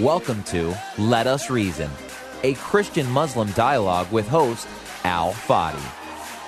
Welcome 0.00 0.44
to 0.44 0.78
Let 0.96 1.26
Us 1.26 1.50
Reason, 1.50 1.90
a 2.44 2.54
Christian 2.54 3.10
Muslim 3.10 3.50
dialogue 3.50 4.08
with 4.12 4.28
host 4.28 4.68
Al 5.02 5.32
Fadi. 5.32 5.82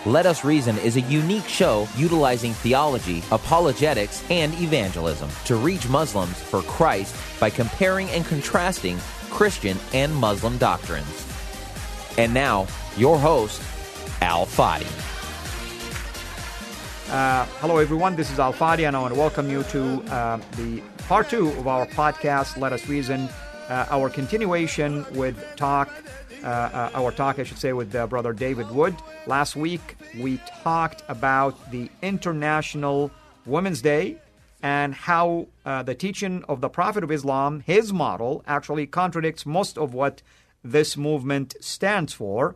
Let 0.07 0.25
Us 0.25 0.45
Reason 0.45 0.79
is 0.79 0.97
a 0.97 1.01
unique 1.01 1.49
show 1.49 1.89
utilizing 1.97 2.53
theology, 2.53 3.25
apologetics, 3.33 4.23
and 4.31 4.55
evangelism 4.61 5.29
to 5.47 5.57
reach 5.57 5.89
Muslims 5.89 6.41
for 6.41 6.63
Christ 6.63 7.17
by 7.41 7.51
comparing 7.51 8.09
and 8.11 8.25
contrasting 8.25 8.99
Christian 9.31 9.77
and 9.95 10.15
Muslim 10.15 10.57
doctrines. 10.59 11.27
And 12.19 12.33
now, 12.33 12.69
your 12.97 13.19
host, 13.19 13.61
Al 14.21 14.47
Fadi. 14.47 14.87
Uh, 17.11 17.45
hello, 17.59 17.79
everyone. 17.79 18.15
This 18.15 18.31
is 18.31 18.39
Al 18.39 18.53
Fadi, 18.53 18.87
and 18.87 18.97
I 18.97 19.01
want 19.01 19.13
to 19.13 19.19
welcome 19.19 19.51
you 19.51 19.65
to 19.65 20.05
uh, 20.05 20.37
the 20.53 20.81
part 21.11 21.29
two 21.29 21.49
of 21.49 21.67
our 21.67 21.87
podcast, 21.87 22.57
Let 22.57 22.73
Us 22.73 22.87
Reason, 22.87 23.29
uh, 23.69 23.85
our 23.91 24.09
continuation 24.09 25.05
with 25.17 25.45
talk, 25.57 25.91
uh, 26.45 26.47
uh, 26.47 26.91
our 26.95 27.11
talk, 27.11 27.41
I 27.41 27.43
should 27.43 27.59
say, 27.59 27.73
with 27.73 27.93
uh, 27.97 28.07
Brother 28.07 28.33
David 28.33 28.71
Wood. 28.71 28.95
Last 29.27 29.57
week, 29.57 29.97
we 30.21 30.39
talked 30.63 31.03
about 31.09 31.73
the 31.73 31.91
International 32.01 33.11
Women's 33.45 33.83
Day 33.83 34.19
and 34.63 34.95
how 34.95 35.49
the 35.65 35.97
teaching 35.97 36.45
of 36.49 36.61
the 36.61 36.69
Prophet 36.69 37.03
of 37.03 37.11
Islam, 37.11 37.59
his 37.59 37.93
model, 37.93 38.45
actually 38.47 38.87
contradicts 38.87 39.45
most 39.45 39.77
of 39.77 39.93
what 39.93 40.23
this 40.63 40.97
movement 40.97 41.57
stands 41.61 42.13
for 42.13 42.55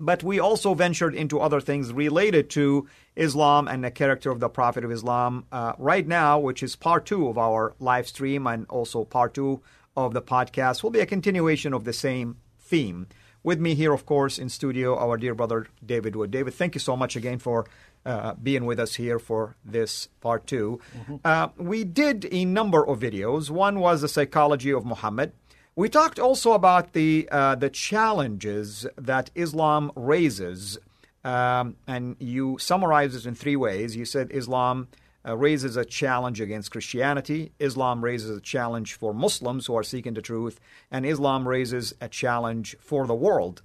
but 0.00 0.24
we 0.24 0.40
also 0.40 0.74
ventured 0.74 1.14
into 1.14 1.38
other 1.38 1.60
things 1.60 1.92
related 1.92 2.48
to 2.50 2.88
Islam 3.14 3.68
and 3.68 3.84
the 3.84 3.90
character 3.90 4.30
of 4.30 4.40
the 4.40 4.48
Prophet 4.48 4.84
of 4.84 4.90
Islam 4.90 5.44
uh, 5.52 5.74
right 5.78 6.06
now, 6.06 6.38
which 6.38 6.62
is 6.62 6.74
part 6.74 7.04
two 7.04 7.28
of 7.28 7.36
our 7.36 7.74
live 7.78 8.08
stream 8.08 8.46
and 8.46 8.66
also 8.68 9.04
part 9.04 9.34
two 9.34 9.60
of 9.96 10.14
the 10.14 10.22
podcast, 10.22 10.82
will 10.82 10.90
be 10.90 11.00
a 11.00 11.06
continuation 11.06 11.74
of 11.74 11.84
the 11.84 11.92
same 11.92 12.38
theme. 12.58 13.06
With 13.42 13.60
me 13.60 13.74
here, 13.74 13.92
of 13.92 14.04
course, 14.04 14.38
in 14.38 14.48
studio, 14.48 14.98
our 14.98 15.16
dear 15.16 15.34
brother 15.34 15.66
David 15.84 16.16
Wood. 16.16 16.30
David, 16.30 16.54
thank 16.54 16.74
you 16.74 16.80
so 16.80 16.96
much 16.96 17.16
again 17.16 17.38
for 17.38 17.66
uh, 18.04 18.34
being 18.34 18.64
with 18.64 18.78
us 18.80 18.94
here 18.94 19.18
for 19.18 19.56
this 19.62 20.08
part 20.22 20.46
2 20.46 20.80
mm-hmm. 20.96 21.16
uh, 21.22 21.48
we 21.58 21.84
did 21.84 22.26
a 22.32 22.46
number 22.46 22.86
of 22.86 22.98
videos. 22.98 23.50
One 23.50 23.78
was 23.78 24.00
the 24.00 24.08
psychology 24.08 24.72
of 24.72 24.86
Muhammad. 24.86 25.32
We 25.80 25.88
talked 25.88 26.18
also 26.18 26.52
about 26.52 26.92
the 26.92 27.26
uh, 27.32 27.54
the 27.54 27.70
challenges 27.70 28.86
that 28.98 29.30
Islam 29.34 29.90
raises, 29.96 30.76
um, 31.24 31.76
and 31.86 32.16
you 32.18 32.58
summarized 32.58 33.16
it 33.16 33.24
in 33.24 33.34
three 33.34 33.56
ways. 33.56 33.96
You 33.96 34.04
said 34.04 34.28
Islam 34.30 34.88
uh, 35.26 35.38
raises 35.38 35.78
a 35.78 35.86
challenge 35.86 36.38
against 36.38 36.70
Christianity, 36.70 37.52
Islam 37.58 38.04
raises 38.04 38.36
a 38.36 38.42
challenge 38.42 38.92
for 38.92 39.14
Muslims 39.14 39.64
who 39.64 39.74
are 39.74 39.82
seeking 39.82 40.12
the 40.12 40.20
truth, 40.20 40.60
and 40.90 41.06
Islam 41.06 41.48
raises 41.48 41.94
a 41.98 42.10
challenge 42.10 42.76
for 42.78 43.06
the 43.06 43.14
world. 43.14 43.62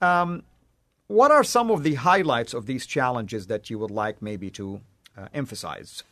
Um, 0.00 0.44
what 1.08 1.32
are 1.32 1.42
some 1.42 1.72
of 1.72 1.82
the 1.82 1.94
highlights 1.94 2.54
of 2.54 2.66
these 2.66 2.86
challenges 2.86 3.48
that 3.48 3.68
you 3.68 3.76
would 3.80 3.90
like 3.90 4.22
maybe 4.22 4.50
to 4.50 4.82
uh, 5.18 5.26
emphasize? 5.34 6.04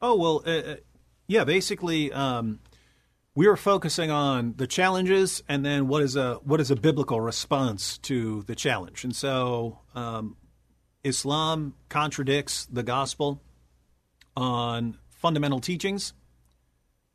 Oh 0.00 0.16
well, 0.16 0.42
uh, 0.46 0.72
uh, 0.72 0.76
yeah. 1.26 1.44
Basically, 1.44 2.10
um, 2.14 2.60
we 3.36 3.46
are 3.46 3.56
focusing 3.56 4.10
on 4.10 4.54
the 4.56 4.66
challenges 4.66 5.42
and 5.46 5.64
then 5.64 5.86
what 5.86 6.02
is 6.02 6.16
a 6.16 6.36
what 6.42 6.58
is 6.58 6.70
a 6.70 6.76
biblical 6.76 7.20
response 7.20 7.98
to 7.98 8.42
the 8.44 8.56
challenge. 8.56 9.04
And 9.04 9.14
so, 9.14 9.78
um, 9.94 10.36
Islam 11.04 11.74
contradicts 11.88 12.66
the 12.66 12.82
gospel 12.82 13.40
on 14.36 14.96
fundamental 15.10 15.60
teachings. 15.60 16.14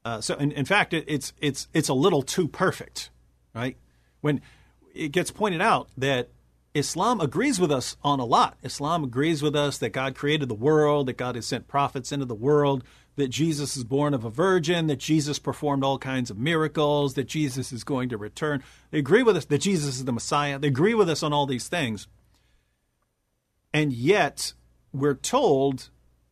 Uh, 0.05 0.21
so, 0.21 0.35
in, 0.35 0.51
in 0.51 0.63
fact, 0.63 0.93
it, 0.93 1.05
it's 1.07 1.33
it's 1.41 1.67
it's 1.73 1.89
a 1.89 1.93
little 1.93 2.21
too 2.21 2.47
perfect, 2.47 3.09
right? 3.55 3.75
When 4.21 4.41
it 4.93 5.11
gets 5.11 5.31
pointed 5.31 5.61
out 5.61 5.89
that 5.97 6.29
Islam 6.75 7.19
agrees 7.19 7.59
with 7.59 7.71
us 7.71 7.97
on 8.03 8.19
a 8.19 8.25
lot. 8.25 8.57
Islam 8.61 9.03
agrees 9.03 9.41
with 9.41 9.55
us 9.55 9.79
that 9.79 9.89
God 9.89 10.13
created 10.13 10.49
the 10.49 10.55
world, 10.55 11.07
that 11.07 11.17
God 11.17 11.33
has 11.33 11.47
sent 11.47 11.67
prophets 11.67 12.11
into 12.11 12.25
the 12.25 12.35
world, 12.35 12.83
that 13.15 13.29
Jesus 13.29 13.77
is 13.77 13.83
born 13.83 14.13
of 14.13 14.23
a 14.23 14.29
virgin, 14.29 14.87
that 14.87 14.99
Jesus 14.99 15.39
performed 15.39 15.83
all 15.83 15.97
kinds 15.97 16.29
of 16.29 16.37
miracles, 16.37 17.13
that 17.15 17.27
Jesus 17.27 17.71
is 17.71 17.83
going 17.83 18.09
to 18.09 18.17
return. 18.17 18.63
They 18.89 18.99
agree 18.99 19.23
with 19.23 19.37
us 19.37 19.45
that 19.45 19.59
Jesus 19.59 19.97
is 19.97 20.05
the 20.05 20.11
Messiah. 20.11 20.57
They 20.57 20.69
agree 20.69 20.93
with 20.93 21.09
us 21.09 21.23
on 21.23 21.33
all 21.33 21.45
these 21.45 21.67
things. 21.67 22.07
And 23.73 23.93
yet, 23.93 24.53
we're 24.93 25.15
told 25.15 25.89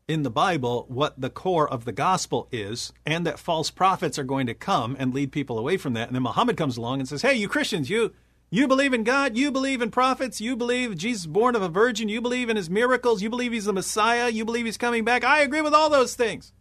in 0.08 0.24
the 0.24 0.32
Bible 0.32 0.86
what 0.90 1.22
the 1.22 1.30
core 1.30 1.70
of 1.70 1.86
the 1.86 1.92
gospel 1.92 2.48
is, 2.52 2.92
and 3.06 3.26
that 3.26 3.40
false 3.40 3.70
prophets 3.70 4.18
are 4.18 4.24
going 4.24 4.48
to 4.48 4.54
come 4.54 4.96
and 5.00 5.14
lead 5.14 5.32
people 5.32 5.60
away 5.60 5.78
from 5.78 5.94
that. 5.94 6.08
And 6.08 6.16
then 6.16 6.24
Muhammad 6.24 6.58
comes 6.58 6.78
along 6.78 7.00
and 7.00 7.08
says, 7.08 7.22
Hey, 7.22 7.36
you 7.36 7.48
Christians, 7.48 7.90
you 7.90 8.14
you 8.52 8.68
believe 8.68 8.96
in 8.96 9.04
God, 9.04 9.38
you 9.38 9.52
believe 9.52 9.80
in 9.80 9.92
prophets, 9.92 10.42
you 10.42 10.56
believe 10.56 10.98
Jesus 10.98 11.28
born 11.28 11.56
of 11.56 11.62
a 11.62 11.70
virgin, 11.70 12.10
you 12.10 12.20
believe 12.20 12.50
in 12.50 12.56
his 12.56 12.68
miracles, 12.68 13.22
you 13.22 13.30
believe 13.30 13.52
he's 13.52 13.66
the 13.66 13.74
Messiah, 13.74 14.30
you 14.30 14.44
believe 14.44 14.66
he's 14.66 14.78
coming 14.78 15.04
back. 15.04 15.24
I 15.24 15.42
agree 15.42 15.62
with 15.62 15.76
all 15.76 15.92
those 15.92 16.16
things. 16.16 16.52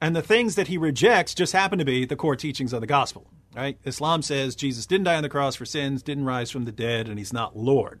And 0.00 0.16
the 0.16 0.22
things 0.22 0.54
that 0.54 0.68
he 0.68 0.78
rejects 0.78 1.34
just 1.34 1.52
happen 1.52 1.78
to 1.78 1.84
be 1.84 2.04
the 2.04 2.16
core 2.16 2.36
teachings 2.36 2.72
of 2.72 2.80
the 2.80 2.86
gospel. 2.86 3.30
Right? 3.54 3.78
Islam 3.84 4.22
says 4.22 4.54
Jesus 4.54 4.86
didn't 4.86 5.04
die 5.04 5.16
on 5.16 5.22
the 5.22 5.28
cross 5.28 5.56
for 5.56 5.64
sins, 5.64 6.02
didn't 6.02 6.24
rise 6.24 6.50
from 6.50 6.64
the 6.64 6.72
dead, 6.72 7.08
and 7.08 7.18
he's 7.18 7.32
not 7.32 7.56
Lord. 7.56 8.00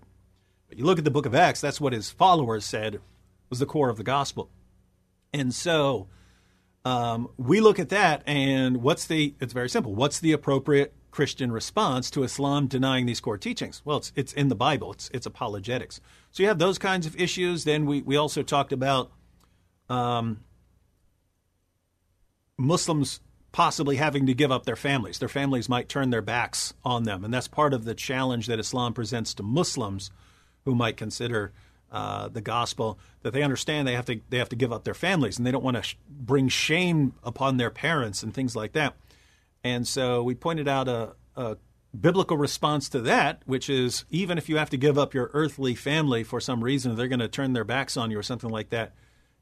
But 0.68 0.78
you 0.78 0.84
look 0.84 0.98
at 0.98 1.04
the 1.04 1.10
book 1.10 1.26
of 1.26 1.34
Acts, 1.34 1.60
that's 1.60 1.80
what 1.80 1.92
his 1.92 2.10
followers 2.10 2.64
said 2.64 3.00
was 3.48 3.58
the 3.58 3.66
core 3.66 3.88
of 3.88 3.96
the 3.96 4.04
gospel. 4.04 4.48
And 5.32 5.52
so 5.52 6.06
um, 6.84 7.28
we 7.36 7.60
look 7.60 7.80
at 7.80 7.88
that, 7.88 8.22
and 8.26 8.78
what's 8.78 9.06
the, 9.06 9.34
it's 9.40 9.52
very 9.52 9.68
simple. 9.68 9.94
What's 9.94 10.20
the 10.20 10.30
appropriate 10.32 10.94
Christian 11.10 11.50
response 11.50 12.10
to 12.12 12.22
Islam 12.22 12.68
denying 12.68 13.06
these 13.06 13.20
core 13.20 13.36
teachings? 13.36 13.82
Well, 13.84 13.98
it's, 13.98 14.12
it's 14.14 14.32
in 14.32 14.48
the 14.48 14.54
Bible, 14.54 14.92
it's, 14.92 15.10
it's 15.12 15.26
apologetics. 15.26 16.00
So 16.30 16.44
you 16.44 16.48
have 16.48 16.60
those 16.60 16.78
kinds 16.78 17.06
of 17.06 17.20
issues. 17.20 17.64
Then 17.64 17.86
we, 17.86 18.02
we 18.02 18.16
also 18.16 18.44
talked 18.44 18.72
about 18.72 19.10
um, 19.88 20.44
Muslims 22.60 23.20
possibly 23.52 23.96
having 23.96 24.26
to 24.26 24.34
give 24.34 24.52
up 24.52 24.64
their 24.64 24.76
families. 24.76 25.18
Their 25.18 25.28
families 25.28 25.68
might 25.68 25.88
turn 25.88 26.10
their 26.10 26.22
backs 26.22 26.74
on 26.84 27.04
them. 27.04 27.24
And 27.24 27.34
that's 27.34 27.48
part 27.48 27.74
of 27.74 27.84
the 27.84 27.94
challenge 27.94 28.46
that 28.46 28.60
Islam 28.60 28.92
presents 28.92 29.34
to 29.34 29.42
Muslims 29.42 30.10
who 30.64 30.74
might 30.74 30.96
consider 30.96 31.52
uh, 31.90 32.28
the 32.28 32.40
gospel 32.40 32.98
that 33.22 33.32
they 33.32 33.42
understand 33.42 33.88
they 33.88 33.94
have 33.94 34.04
to 34.04 34.20
they 34.28 34.38
have 34.38 34.48
to 34.50 34.56
give 34.56 34.72
up 34.72 34.84
their 34.84 34.94
families 34.94 35.38
and 35.38 35.46
they 35.46 35.50
don't 35.50 35.64
want 35.64 35.76
to 35.76 35.82
sh- 35.82 35.96
bring 36.08 36.48
shame 36.48 37.14
upon 37.24 37.56
their 37.56 37.70
parents 37.70 38.22
and 38.22 38.32
things 38.32 38.54
like 38.54 38.72
that. 38.72 38.94
And 39.64 39.88
so 39.88 40.22
we 40.22 40.36
pointed 40.36 40.68
out 40.68 40.86
a, 40.86 41.14
a 41.34 41.56
biblical 41.98 42.36
response 42.36 42.88
to 42.90 43.00
that, 43.00 43.42
which 43.46 43.68
is 43.68 44.04
even 44.10 44.38
if 44.38 44.48
you 44.48 44.58
have 44.58 44.70
to 44.70 44.76
give 44.76 44.96
up 44.96 45.14
your 45.14 45.30
earthly 45.32 45.74
family 45.74 46.22
for 46.22 46.40
some 46.40 46.62
reason, 46.62 46.94
they're 46.94 47.08
going 47.08 47.18
to 47.18 47.28
turn 47.28 47.54
their 47.54 47.64
backs 47.64 47.96
on 47.96 48.12
you 48.12 48.18
or 48.18 48.22
something 48.22 48.50
like 48.50 48.70
that, 48.70 48.94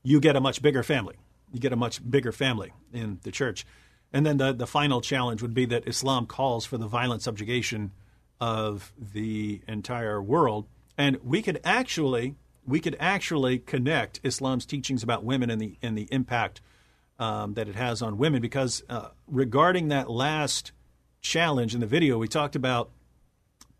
you 0.02 0.18
get 0.18 0.34
a 0.34 0.40
much 0.40 0.62
bigger 0.62 0.82
family 0.82 1.16
you 1.52 1.60
get 1.60 1.72
a 1.72 1.76
much 1.76 2.08
bigger 2.08 2.32
family 2.32 2.72
in 2.92 3.20
the 3.22 3.30
church. 3.30 3.66
And 4.12 4.24
then 4.24 4.38
the, 4.38 4.52
the 4.52 4.66
final 4.66 5.00
challenge 5.00 5.42
would 5.42 5.54
be 5.54 5.66
that 5.66 5.86
Islam 5.86 6.26
calls 6.26 6.64
for 6.64 6.78
the 6.78 6.86
violent 6.86 7.22
subjugation 7.22 7.92
of 8.40 8.92
the 8.98 9.60
entire 9.68 10.22
world. 10.22 10.66
And 10.96 11.18
we 11.22 11.42
could 11.42 11.60
actually 11.64 12.34
we 12.66 12.80
could 12.80 12.96
actually 13.00 13.58
connect 13.58 14.20
Islam's 14.22 14.66
teachings 14.66 15.02
about 15.02 15.24
women 15.24 15.50
and 15.50 15.60
the 15.60 15.76
and 15.82 15.96
the 15.96 16.08
impact 16.10 16.60
um, 17.18 17.54
that 17.54 17.68
it 17.68 17.74
has 17.74 18.02
on 18.02 18.18
women 18.18 18.40
because 18.40 18.82
uh, 18.88 19.08
regarding 19.26 19.88
that 19.88 20.10
last 20.10 20.72
challenge 21.20 21.74
in 21.74 21.80
the 21.80 21.86
video, 21.86 22.18
we 22.18 22.28
talked 22.28 22.54
about 22.56 22.90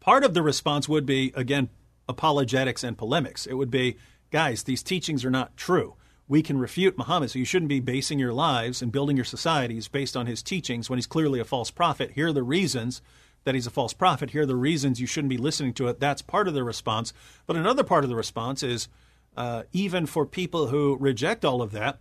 part 0.01 0.25
of 0.25 0.35
the 0.35 0.43
response 0.43 0.89
would 0.89 1.07
be 1.07 1.33
again 1.35 1.69
apologetics 2.09 2.83
and 2.83 2.97
polemics. 2.97 3.47
It 3.47 3.55
would 3.55 3.71
be, 3.71 3.97
guys, 4.31 4.63
these 4.63 4.83
teachings 4.83 5.25
are 5.25 5.31
not 5.31 5.57
true 5.57 5.95
we 6.29 6.43
can 6.43 6.59
refute 6.59 6.99
Muhammad. 6.99 7.31
So 7.31 7.39
you 7.39 7.45
shouldn't 7.45 7.71
be 7.71 7.81
basing 7.81 8.19
your 8.19 8.35
lives 8.35 8.83
and 8.83 8.93
building 8.93 9.17
your 9.17 9.25
societies 9.25 9.89
based 9.89 10.17
on 10.17 10.27
his 10.27 10.43
teachings 10.43 10.89
when 10.89 10.99
he's 10.99 11.07
clearly 11.07 11.41
a 11.41 11.45
false 11.45 11.71
prophet. 11.71 12.13
Here 12.15 12.29
are 12.29 12.33
the 12.33 12.43
reasons 12.43 13.01
that 13.45 13.55
he's 13.55 13.67
a 13.67 13.71
false 13.71 13.95
prophet. 13.95 14.31
Here 14.31 14.43
are 14.43 14.47
the 14.47 14.55
reasons 14.55 15.01
you 15.01 15.07
shouldn't 15.07 15.31
be 15.31 15.39
listening 15.39 15.73
to 15.75 15.89
it. 15.89 16.01
That's 16.01 16.21
part 16.21 16.47
of 16.47 16.55
the 16.55 16.63
response. 16.63 17.15
But 17.47 17.57
another 17.57 17.83
part 17.83 18.05
of 18.05 18.11
the 18.11 18.17
response 18.17 18.63
is 18.63 18.89
uh, 19.37 19.63
even 19.73 20.05
for 20.05 20.27
people 20.27 20.67
who 20.67 20.99
reject 21.01 21.45
all 21.45 21.63
of 21.63 21.73
that, 21.73 21.99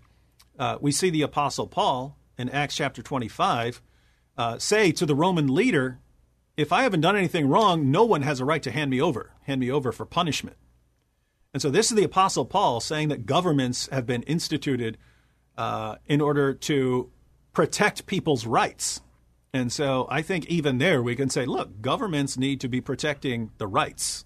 uh, 0.59 0.77
we 0.81 0.91
see 0.91 1.09
the 1.09 1.21
Apostle 1.21 1.67
Paul 1.67 2.17
in 2.37 2.49
Acts 2.49 2.75
chapter 2.75 3.01
25 3.01 3.81
uh, 4.37 4.57
say 4.59 4.91
to 4.91 5.05
the 5.05 5.15
Roman 5.15 5.53
leader, 5.53 5.99
If 6.57 6.73
I 6.73 6.83
haven't 6.83 7.01
done 7.01 7.15
anything 7.15 7.47
wrong, 7.47 7.91
no 7.91 8.03
one 8.03 8.23
has 8.23 8.39
a 8.39 8.45
right 8.45 8.61
to 8.63 8.71
hand 8.71 8.91
me 8.91 9.01
over, 9.01 9.31
hand 9.43 9.61
me 9.61 9.71
over 9.71 9.91
for 9.91 10.05
punishment. 10.05 10.57
And 11.57 11.61
so 11.63 11.71
this 11.71 11.89
is 11.89 11.97
the 11.97 12.03
Apostle 12.03 12.45
Paul 12.45 12.79
saying 12.79 13.07
that 13.07 13.25
governments 13.25 13.89
have 13.91 14.05
been 14.05 14.21
instituted 14.21 14.95
uh, 15.57 15.95
in 16.05 16.21
order 16.21 16.53
to 16.53 17.09
protect 17.51 18.05
people's 18.05 18.45
rights. 18.45 19.01
And 19.55 19.73
so 19.73 20.05
I 20.07 20.21
think 20.21 20.45
even 20.45 20.77
there 20.77 21.01
we 21.01 21.15
can 21.15 21.31
say, 21.31 21.47
look, 21.47 21.81
governments 21.81 22.37
need 22.37 22.61
to 22.61 22.67
be 22.67 22.79
protecting 22.79 23.49
the 23.57 23.65
rights 23.65 24.23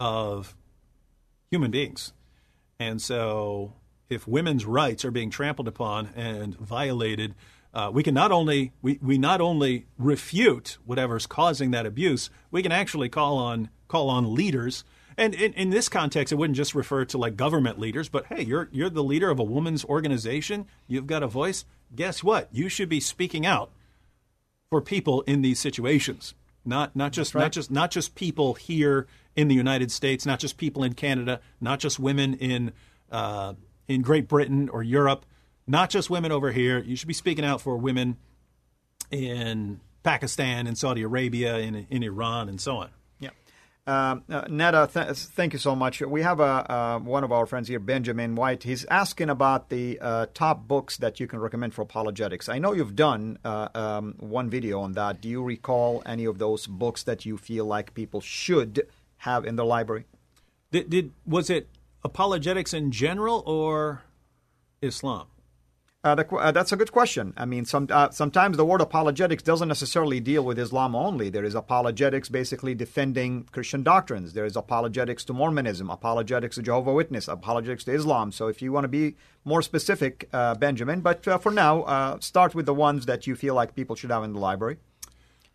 of 0.00 0.56
human 1.50 1.70
beings. 1.70 2.14
And 2.80 3.02
so 3.02 3.74
if 4.08 4.26
women's 4.26 4.64
rights 4.64 5.04
are 5.04 5.10
being 5.10 5.28
trampled 5.28 5.68
upon 5.68 6.08
and 6.16 6.56
violated, 6.56 7.34
uh, 7.74 7.90
we 7.92 8.02
can 8.02 8.14
not 8.14 8.32
only 8.32 8.72
we, 8.80 8.98
we 9.02 9.18
not 9.18 9.42
only 9.42 9.88
refute 9.98 10.78
whatever's 10.86 11.26
causing 11.26 11.70
that 11.72 11.84
abuse, 11.84 12.30
we 12.50 12.62
can 12.62 12.72
actually 12.72 13.10
call 13.10 13.36
on 13.36 13.68
call 13.88 14.08
on 14.08 14.34
leaders. 14.34 14.84
And 15.16 15.34
in, 15.34 15.52
in 15.54 15.70
this 15.70 15.88
context, 15.88 16.32
it 16.32 16.36
wouldn't 16.36 16.56
just 16.56 16.74
refer 16.74 17.04
to 17.06 17.18
like 17.18 17.36
government 17.36 17.78
leaders, 17.78 18.08
but 18.08 18.26
hey, 18.26 18.42
you're 18.42 18.68
you're 18.72 18.90
the 18.90 19.04
leader 19.04 19.30
of 19.30 19.38
a 19.38 19.44
woman's 19.44 19.84
organization. 19.84 20.66
You've 20.86 21.06
got 21.06 21.22
a 21.22 21.26
voice. 21.26 21.64
Guess 21.94 22.24
what? 22.24 22.48
You 22.52 22.68
should 22.68 22.88
be 22.88 23.00
speaking 23.00 23.44
out 23.44 23.70
for 24.70 24.80
people 24.80 25.22
in 25.22 25.42
these 25.42 25.58
situations. 25.58 26.34
Not 26.64 26.94
not 26.94 27.12
just 27.12 27.34
right. 27.34 27.42
not 27.42 27.52
just 27.52 27.70
not 27.70 27.90
just 27.90 28.14
people 28.14 28.54
here 28.54 29.06
in 29.34 29.48
the 29.48 29.54
United 29.54 29.90
States, 29.90 30.24
not 30.24 30.38
just 30.38 30.56
people 30.56 30.84
in 30.84 30.94
Canada, 30.94 31.40
not 31.60 31.80
just 31.80 31.98
women 31.98 32.34
in 32.34 32.72
uh, 33.10 33.54
in 33.88 34.02
Great 34.02 34.28
Britain 34.28 34.68
or 34.68 34.82
Europe, 34.82 35.26
not 35.66 35.90
just 35.90 36.08
women 36.08 36.32
over 36.32 36.52
here. 36.52 36.78
You 36.78 36.96
should 36.96 37.08
be 37.08 37.14
speaking 37.14 37.44
out 37.44 37.60
for 37.60 37.76
women 37.76 38.16
in 39.10 39.80
Pakistan, 40.02 40.66
in 40.66 40.74
Saudi 40.74 41.02
Arabia, 41.02 41.58
in, 41.58 41.86
in 41.90 42.02
Iran, 42.02 42.48
and 42.48 42.60
so 42.60 42.78
on. 42.78 42.90
Um, 43.84 44.22
uh, 44.30 44.44
Neda, 44.44 44.92
th- 44.92 45.16
thank 45.16 45.52
you 45.52 45.58
so 45.58 45.74
much. 45.74 46.00
We 46.00 46.22
have 46.22 46.38
a, 46.38 46.72
uh, 46.72 46.98
one 47.00 47.24
of 47.24 47.32
our 47.32 47.46
friends 47.46 47.66
here, 47.66 47.80
Benjamin 47.80 48.36
White. 48.36 48.62
He's 48.62 48.84
asking 48.84 49.28
about 49.28 49.70
the 49.70 49.98
uh, 50.00 50.26
top 50.34 50.68
books 50.68 50.98
that 50.98 51.18
you 51.18 51.26
can 51.26 51.40
recommend 51.40 51.74
for 51.74 51.82
apologetics. 51.82 52.48
I 52.48 52.60
know 52.60 52.72
you've 52.74 52.94
done 52.94 53.38
uh, 53.44 53.68
um, 53.74 54.14
one 54.20 54.48
video 54.48 54.78
on 54.80 54.92
that. 54.92 55.20
Do 55.20 55.28
you 55.28 55.42
recall 55.42 56.00
any 56.06 56.26
of 56.26 56.38
those 56.38 56.68
books 56.68 57.02
that 57.04 57.26
you 57.26 57.36
feel 57.36 57.64
like 57.64 57.92
people 57.92 58.20
should 58.20 58.86
have 59.18 59.44
in 59.44 59.56
their 59.56 59.66
library? 59.66 60.04
Did, 60.70 60.88
did 60.88 61.12
was 61.26 61.50
it 61.50 61.68
apologetics 62.04 62.72
in 62.72 62.92
general 62.92 63.42
or 63.46 64.02
Islam? 64.80 65.26
Uh, 66.04 66.16
the, 66.16 66.26
uh, 66.34 66.50
that's 66.50 66.72
a 66.72 66.76
good 66.76 66.90
question. 66.90 67.32
I 67.36 67.44
mean, 67.44 67.64
some, 67.64 67.86
uh, 67.88 68.10
sometimes 68.10 68.56
the 68.56 68.64
word 68.64 68.80
apologetics 68.80 69.40
doesn't 69.44 69.68
necessarily 69.68 70.18
deal 70.18 70.44
with 70.44 70.58
Islam 70.58 70.96
only. 70.96 71.30
There 71.30 71.44
is 71.44 71.54
apologetics 71.54 72.28
basically 72.28 72.74
defending 72.74 73.44
Christian 73.52 73.84
doctrines. 73.84 74.32
There 74.32 74.44
is 74.44 74.56
apologetics 74.56 75.24
to 75.26 75.32
Mormonism, 75.32 75.90
apologetics 75.90 76.56
to 76.56 76.62
Jehovah 76.62 76.92
Witness, 76.92 77.28
apologetics 77.28 77.84
to 77.84 77.94
Islam. 77.94 78.32
So 78.32 78.48
if 78.48 78.60
you 78.60 78.72
want 78.72 78.82
to 78.82 78.88
be 78.88 79.14
more 79.44 79.62
specific, 79.62 80.28
uh, 80.32 80.56
Benjamin, 80.56 81.02
but 81.02 81.26
uh, 81.28 81.38
for 81.38 81.52
now, 81.52 81.82
uh, 81.82 82.18
start 82.18 82.56
with 82.56 82.66
the 82.66 82.74
ones 82.74 83.06
that 83.06 83.28
you 83.28 83.36
feel 83.36 83.54
like 83.54 83.76
people 83.76 83.94
should 83.94 84.10
have 84.10 84.24
in 84.24 84.32
the 84.32 84.40
library 84.40 84.78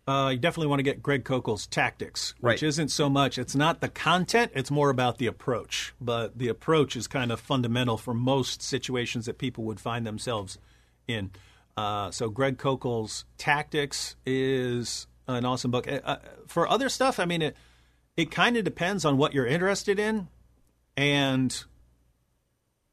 uh, 0.08 0.30
you 0.30 0.38
definitely 0.38 0.68
want 0.68 0.78
to 0.78 0.84
get 0.84 1.02
Greg 1.02 1.22
Koukl's 1.22 1.66
tactics, 1.66 2.34
which 2.40 2.42
right. 2.42 2.62
isn't 2.62 2.88
so 2.88 3.10
much, 3.10 3.36
it's 3.36 3.54
not 3.54 3.82
the 3.82 3.90
content, 3.90 4.50
it's 4.54 4.70
more 4.70 4.88
about 4.88 5.18
the 5.18 5.26
approach. 5.26 5.92
But 6.00 6.38
the 6.38 6.48
approach 6.48 6.96
is 6.96 7.06
kind 7.06 7.30
of 7.30 7.38
fundamental 7.38 7.98
for 7.98 8.14
most 8.14 8.62
situations 8.62 9.26
that 9.26 9.36
people 9.36 9.64
would 9.64 9.78
find 9.78 10.06
themselves 10.06 10.58
in. 11.06 11.30
Uh, 11.76 12.10
so 12.10 12.30
Greg 12.30 12.56
Koukl's 12.56 13.26
tactics 13.36 14.16
is 14.24 15.06
an 15.26 15.44
awesome 15.44 15.70
book. 15.70 15.86
Uh, 15.86 16.16
for 16.46 16.66
other 16.66 16.88
stuff, 16.88 17.20
I 17.20 17.26
mean, 17.26 17.42
it, 17.42 17.56
it 18.16 18.30
kind 18.30 18.56
of 18.56 18.64
depends 18.64 19.04
on 19.04 19.18
what 19.18 19.34
you're 19.34 19.46
interested 19.46 19.98
in 19.98 20.28
and 20.96 21.64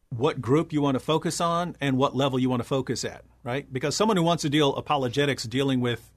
what 0.09 0.41
group 0.41 0.73
you 0.73 0.81
want 0.81 0.95
to 0.95 1.00
focus 1.00 1.39
on 1.39 1.77
and 1.79 1.97
what 1.97 2.13
level 2.13 2.39
you 2.39 2.50
want 2.50 2.59
to 2.59 2.67
focus 2.67 3.06
at, 3.06 3.23
right? 3.41 3.71
Because 3.71 3.95
someone 3.95 4.17
who 4.17 4.23
wants 4.23 4.41
to 4.41 4.50
deal 4.50 4.75
apologetics 4.75 5.45
dealing 5.45 5.79
with 5.79 6.12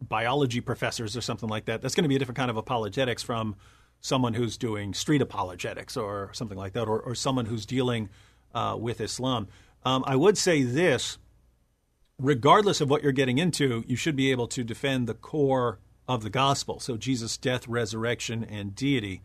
biology 0.00 0.60
professors 0.60 1.16
or 1.16 1.20
something 1.20 1.48
like 1.48 1.66
that, 1.66 1.82
that's 1.82 1.94
going 1.94 2.04
to 2.04 2.08
be 2.08 2.16
a 2.16 2.18
different 2.18 2.38
kind 2.38 2.50
of 2.50 2.56
apologetics 2.56 3.22
from 3.22 3.56
someone 4.00 4.34
who's 4.34 4.56
doing 4.56 4.94
street 4.94 5.20
apologetics 5.20 5.96
or 5.96 6.30
something 6.32 6.58
like 6.58 6.72
that, 6.74 6.86
or, 6.86 7.00
or 7.00 7.14
someone 7.14 7.46
who's 7.46 7.66
dealing 7.66 8.08
uh, 8.54 8.76
with 8.78 9.00
Islam. 9.00 9.48
Um, 9.84 10.04
I 10.06 10.16
would 10.16 10.38
say 10.38 10.62
this 10.62 11.18
regardless 12.18 12.80
of 12.80 12.90
what 12.90 13.02
you're 13.02 13.12
getting 13.12 13.38
into, 13.38 13.84
you 13.86 13.96
should 13.96 14.16
be 14.16 14.30
able 14.30 14.48
to 14.48 14.64
defend 14.64 15.06
the 15.06 15.14
core 15.14 15.78
of 16.06 16.22
the 16.22 16.30
gospel. 16.30 16.80
So, 16.80 16.96
Jesus' 16.96 17.36
death, 17.36 17.68
resurrection, 17.68 18.44
and 18.44 18.74
deity. 18.74 19.22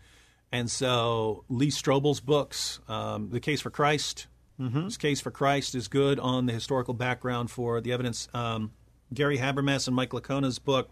And 0.52 0.70
so, 0.70 1.44
Lee 1.50 1.70
Strobel's 1.70 2.20
books, 2.20 2.80
um, 2.88 3.30
The 3.32 3.40
Case 3.40 3.62
for 3.62 3.72
Christ, 3.72 4.28
mm-hmm. 4.60 4.84
His 4.84 4.98
Case 4.98 5.22
for 5.22 5.32
Christ 5.32 5.76
is 5.76 5.88
good 5.88 6.20
on 6.20 6.46
the 6.46 6.54
historical 6.54 6.94
background 6.94 7.50
for 7.50 7.82
the 7.82 7.92
evidence. 7.92 8.28
Um, 8.34 8.72
Gary 9.14 9.38
Habermas 9.38 9.88
and 9.88 9.96
Mike 9.96 10.12
Licona's 10.12 10.60
book, 10.60 10.90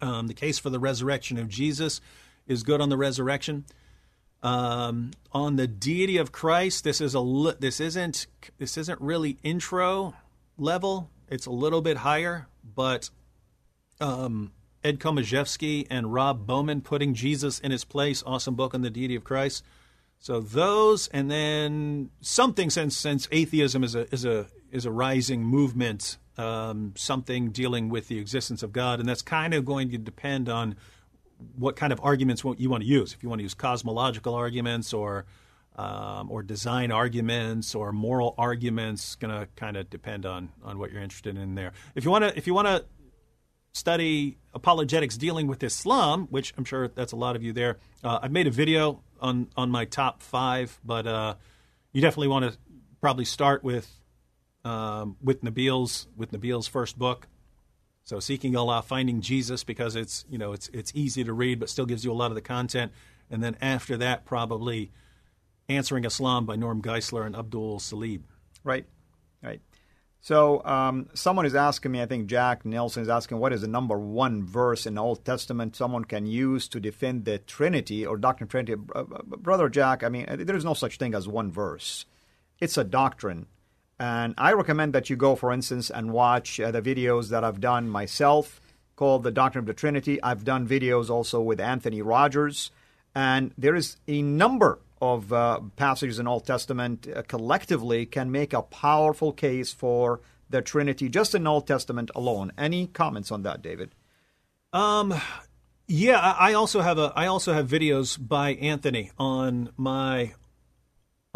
um, 0.00 0.26
The 0.26 0.34
Case 0.34 0.58
for 0.58 0.70
the 0.70 0.78
Resurrection 0.78 1.38
of 1.38 1.48
Jesus, 1.48 2.00
is 2.46 2.62
good 2.62 2.80
on 2.80 2.88
the 2.88 2.96
resurrection. 2.96 3.64
Um, 4.42 5.10
on 5.32 5.56
the 5.56 5.66
deity 5.66 6.16
of 6.16 6.30
Christ, 6.30 6.84
this 6.84 7.00
is 7.00 7.14
a 7.14 7.56
this 7.58 7.80
isn't 7.80 8.26
this 8.58 8.76
isn't 8.76 9.00
really 9.00 9.38
intro 9.42 10.14
level. 10.56 11.10
It's 11.28 11.46
a 11.46 11.50
little 11.50 11.82
bit 11.82 11.98
higher, 11.98 12.46
but 12.74 13.10
um, 14.00 14.52
Ed 14.84 15.00
Komoszewski 15.00 15.86
and 15.90 16.12
Rob 16.12 16.46
Bowman 16.46 16.82
putting 16.82 17.14
Jesus 17.14 17.58
in 17.58 17.72
his 17.72 17.84
place, 17.84 18.22
awesome 18.24 18.54
book 18.54 18.74
on 18.74 18.82
the 18.82 18.90
deity 18.90 19.16
of 19.16 19.24
Christ. 19.24 19.64
So 20.20 20.40
those, 20.40 21.08
and 21.08 21.30
then 21.30 22.10
something 22.20 22.70
since 22.70 22.96
since 22.96 23.28
atheism 23.30 23.84
is 23.84 23.94
a 23.94 24.12
is 24.12 24.24
a 24.24 24.46
is 24.70 24.84
a 24.84 24.90
rising 24.90 25.42
movement 25.42 26.18
um, 26.38 26.92
something 26.96 27.50
dealing 27.50 27.88
with 27.88 28.08
the 28.08 28.18
existence 28.18 28.62
of 28.62 28.72
God, 28.72 29.00
and 29.00 29.08
that's 29.08 29.22
kind 29.22 29.52
of 29.52 29.64
going 29.64 29.90
to 29.90 29.98
depend 29.98 30.48
on 30.48 30.76
what 31.56 31.76
kind 31.76 31.92
of 31.92 32.00
arguments 32.02 32.44
you 32.56 32.70
want 32.70 32.82
to 32.82 32.88
use. 32.88 33.12
If 33.12 33.22
you 33.22 33.28
want 33.28 33.40
to 33.40 33.42
use 33.42 33.54
cosmological 33.54 34.34
arguments 34.34 34.92
or 34.92 35.26
um, 35.76 36.30
or 36.30 36.42
design 36.42 36.90
arguments 36.90 37.74
or 37.74 37.92
moral 37.92 38.34
arguments, 38.36 39.14
going 39.16 39.32
to 39.32 39.48
kind 39.56 39.76
of 39.76 39.90
depend 39.90 40.26
on 40.26 40.50
on 40.64 40.78
what 40.78 40.92
you're 40.92 41.02
interested 41.02 41.36
in 41.36 41.54
there. 41.54 41.72
If 41.94 42.04
you 42.04 42.10
want 42.10 42.24
to 42.24 42.36
if 42.36 42.46
you 42.46 42.54
want 42.54 42.68
to 42.68 42.84
study 43.72 44.38
apologetics 44.54 45.16
dealing 45.16 45.46
with 45.46 45.62
Islam, 45.62 46.26
which 46.30 46.54
I'm 46.56 46.64
sure 46.64 46.88
that's 46.88 47.12
a 47.12 47.16
lot 47.16 47.36
of 47.36 47.42
you 47.42 47.52
there. 47.52 47.78
Uh, 48.02 48.20
I've 48.22 48.32
made 48.32 48.46
a 48.46 48.52
video 48.52 49.02
on 49.20 49.48
on 49.56 49.70
my 49.70 49.84
top 49.84 50.22
five, 50.22 50.78
but 50.84 51.06
uh, 51.06 51.34
you 51.92 52.00
definitely 52.00 52.28
want 52.28 52.52
to 52.52 52.58
probably 53.00 53.24
start 53.24 53.62
with 53.62 53.97
um, 54.68 55.16
with 55.22 55.42
Nabeel's 55.42 56.06
with 56.16 56.32
Nabeel's 56.32 56.68
first 56.68 56.98
book. 56.98 57.26
So 58.04 58.20
seeking 58.20 58.56
Allah, 58.56 58.82
finding 58.82 59.20
Jesus, 59.20 59.64
because 59.64 59.96
it's 59.96 60.24
you 60.30 60.38
know 60.38 60.52
it's 60.52 60.68
it's 60.68 60.92
easy 60.94 61.24
to 61.24 61.32
read, 61.32 61.58
but 61.58 61.70
still 61.70 61.86
gives 61.86 62.04
you 62.04 62.12
a 62.12 62.14
lot 62.14 62.30
of 62.30 62.34
the 62.34 62.42
content. 62.42 62.92
And 63.30 63.42
then 63.42 63.56
after 63.60 63.96
that, 63.98 64.24
probably 64.24 64.90
answering 65.68 66.04
Islam 66.04 66.46
by 66.46 66.56
Norm 66.56 66.80
Geisler 66.82 67.26
and 67.26 67.36
Abdul 67.36 67.78
Saleeb. 67.78 68.22
Right, 68.64 68.86
right. 69.42 69.60
So 70.20 70.64
um, 70.64 71.08
someone 71.14 71.46
is 71.46 71.54
asking 71.54 71.92
me, 71.92 72.02
I 72.02 72.06
think 72.06 72.26
Jack 72.26 72.64
Nelson 72.64 73.02
is 73.02 73.08
asking, 73.08 73.38
what 73.38 73.52
is 73.52 73.60
the 73.60 73.68
number 73.68 73.98
one 73.98 74.42
verse 74.44 74.84
in 74.84 74.94
the 74.94 75.02
Old 75.02 75.24
Testament 75.24 75.76
someone 75.76 76.04
can 76.04 76.26
use 76.26 76.68
to 76.68 76.80
defend 76.80 77.24
the 77.24 77.38
Trinity 77.38 78.04
or 78.04 78.16
doctrine 78.16 78.48
Trinity? 78.48 78.74
Brother 78.76 79.68
Jack, 79.68 80.02
I 80.02 80.08
mean, 80.08 80.26
there 80.28 80.56
is 80.56 80.64
no 80.64 80.74
such 80.74 80.96
thing 80.98 81.14
as 81.14 81.28
one 81.28 81.52
verse. 81.52 82.04
It's 82.58 82.76
a 82.76 82.84
doctrine. 82.84 83.46
And 84.00 84.34
I 84.38 84.52
recommend 84.52 84.92
that 84.92 85.10
you 85.10 85.16
go, 85.16 85.34
for 85.34 85.52
instance, 85.52 85.90
and 85.90 86.12
watch 86.12 86.60
uh, 86.60 86.70
the 86.70 86.82
videos 86.82 87.30
that 87.30 87.42
I've 87.42 87.60
done 87.60 87.88
myself 87.88 88.60
called 88.94 89.22
The 89.22 89.30
Doctrine 89.30 89.62
of 89.62 89.66
the 89.66 89.74
Trinity. 89.74 90.22
I've 90.22 90.44
done 90.44 90.68
videos 90.68 91.10
also 91.10 91.40
with 91.40 91.60
Anthony 91.60 92.02
Rogers. 92.02 92.70
And 93.14 93.52
there 93.58 93.74
is 93.74 93.96
a 94.06 94.22
number 94.22 94.78
of 95.00 95.32
uh, 95.32 95.60
passages 95.76 96.18
in 96.18 96.26
Old 96.26 96.46
Testament 96.46 97.08
uh, 97.08 97.22
collectively 97.22 98.06
can 98.06 98.30
make 98.30 98.52
a 98.52 98.62
powerful 98.62 99.32
case 99.32 99.72
for 99.72 100.20
the 100.50 100.62
Trinity 100.62 101.08
just 101.08 101.34
in 101.34 101.46
Old 101.46 101.66
Testament 101.66 102.10
alone. 102.14 102.52
Any 102.58 102.86
comments 102.86 103.30
on 103.30 103.42
that, 103.42 103.62
David? 103.62 103.94
Um, 104.72 105.14
yeah, 105.86 106.18
I 106.38 106.52
also 106.52 106.80
have 106.80 106.98
a 106.98 107.12
I 107.16 107.26
also 107.26 107.52
have 107.54 107.66
videos 107.68 108.18
by 108.20 108.50
Anthony 108.54 109.10
on 109.18 109.70
my 109.76 110.34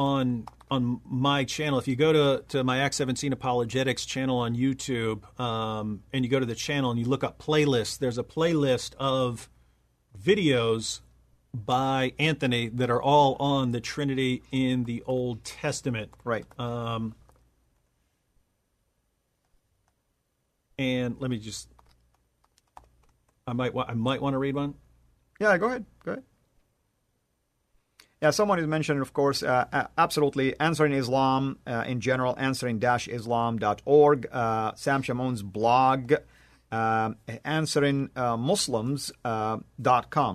on 0.02 0.46
on 0.70 1.00
my 1.04 1.44
channel. 1.44 1.78
If 1.78 1.86
you 1.86 1.96
go 1.96 2.12
to, 2.12 2.44
to 2.48 2.64
my 2.64 2.78
Acts 2.78 2.96
17 2.96 3.32
Apologetics 3.32 4.06
channel 4.06 4.38
on 4.38 4.56
YouTube 4.56 5.38
um, 5.38 6.02
and 6.14 6.24
you 6.24 6.30
go 6.30 6.40
to 6.40 6.46
the 6.46 6.54
channel 6.54 6.90
and 6.90 6.98
you 6.98 7.04
look 7.04 7.22
up 7.22 7.38
playlists, 7.38 7.98
there's 7.98 8.16
a 8.16 8.22
playlist 8.22 8.94
of 8.94 9.50
videos 10.18 11.00
by 11.52 12.14
Anthony 12.18 12.68
that 12.68 12.88
are 12.88 13.02
all 13.02 13.36
on 13.38 13.72
the 13.72 13.82
Trinity 13.82 14.42
in 14.50 14.84
the 14.84 15.02
Old 15.06 15.44
Testament. 15.44 16.10
Right. 16.24 16.46
Um, 16.58 17.14
and 20.78 21.16
let 21.20 21.30
me 21.30 21.38
just. 21.38 21.68
I 23.46 23.52
might 23.52 23.74
wa- 23.74 23.84
I 23.86 23.94
might 23.94 24.22
want 24.22 24.34
to 24.34 24.38
read 24.38 24.54
one. 24.54 24.74
Yeah, 25.38 25.58
go 25.58 25.66
ahead. 25.66 25.84
Go 26.04 26.12
ahead. 26.12 26.24
Yeah, 28.22 28.30
someone 28.30 28.60
is 28.60 28.68
mentioned, 28.68 29.02
of 29.02 29.12
course, 29.12 29.42
uh, 29.42 29.64
uh, 29.72 29.86
absolutely. 29.98 30.54
Answering 30.60 30.92
Islam 30.92 31.58
uh, 31.66 31.82
in 31.88 32.00
general, 32.00 32.36
answering-islam.org. 32.38 34.28
Uh, 34.30 34.72
Sam 34.76 35.02
Shamoun's 35.02 35.42
blog, 35.42 36.12
um, 36.72 37.16
answering 37.44 38.10
uh, 38.16 38.36
Muslims.com, 38.36 39.60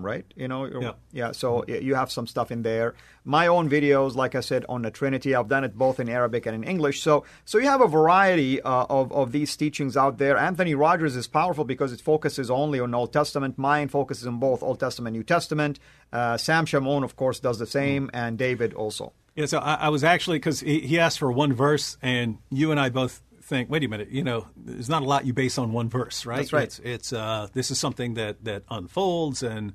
uh, 0.02 0.08
right? 0.08 0.26
You 0.36 0.48
know, 0.48 0.66
Yeah. 0.66 0.92
yeah. 1.12 1.32
So 1.32 1.64
y- 1.68 1.76
you 1.82 1.96
have 1.96 2.12
some 2.12 2.28
stuff 2.28 2.52
in 2.52 2.62
there. 2.62 2.94
My 3.26 3.48
own 3.48 3.70
videos, 3.70 4.16
like 4.16 4.36
I 4.36 4.40
said, 4.42 4.64
on 4.70 4.84
the 4.84 4.92
Trinity. 4.92 5.36
I've 5.36 5.50
done 5.50 5.64
it 5.64 5.78
both 5.78 6.00
in 6.00 6.08
Arabic 6.10 6.46
and 6.46 6.56
in 6.56 6.64
English. 6.64 7.02
So, 7.02 7.26
so 7.44 7.58
you 7.58 7.68
have 7.68 7.82
a 7.82 7.88
variety 7.88 8.62
uh, 8.62 8.86
of 8.90 9.12
of 9.12 9.32
these 9.32 9.56
teachings 9.58 9.98
out 9.98 10.18
there. 10.18 10.38
Anthony 10.38 10.76
Rogers 10.76 11.16
is 11.16 11.28
powerful 11.28 11.66
because 11.66 11.92
it 11.92 12.00
focuses 12.02 12.50
only 12.50 12.80
on 12.80 12.94
Old 12.94 13.12
Testament. 13.12 13.58
Mine 13.58 13.88
focuses 13.90 14.28
on 14.28 14.38
both 14.40 14.64
Old 14.64 14.80
Testament, 14.80 15.16
and 15.16 15.20
New 15.20 15.24
Testament. 15.24 15.80
Uh, 16.14 16.38
Sam 16.38 16.66
Shamoun, 16.66 17.04
of 17.04 17.16
course, 17.16 17.40
does 17.40 17.60
the 17.60 17.66
same, 17.68 18.10
and 18.14 18.38
David 18.38 18.74
also. 18.74 19.12
Yeah, 19.36 19.46
so 19.46 19.60
I, 19.60 19.74
I 19.76 19.90
was 19.90 20.04
actually 20.04 20.38
because 20.40 20.62
he, 20.62 20.80
he 20.80 20.98
asked 21.00 21.20
for 21.20 21.32
one 21.32 21.54
verse, 21.54 21.98
and 22.02 22.38
you 22.50 22.72
and 22.72 22.80
I 22.80 22.90
both 22.90 23.22
think, 23.48 23.70
wait 23.70 23.84
a 23.84 23.88
minute, 23.88 24.10
you 24.10 24.24
know, 24.24 24.48
there's 24.58 24.90
not 24.90 25.04
a 25.04 25.06
lot 25.06 25.26
you 25.26 25.34
base 25.34 25.58
on 25.58 25.72
one 25.72 25.90
verse, 25.90 26.26
right? 26.26 26.38
That's 26.38 26.54
right. 26.54 26.64
It's, 26.64 26.80
it's 26.80 27.14
uh, 27.14 27.48
this 27.54 27.72
is 27.72 27.80
something 27.80 28.16
that 28.16 28.44
that 28.44 28.64
unfolds, 28.70 29.42
and 29.42 29.74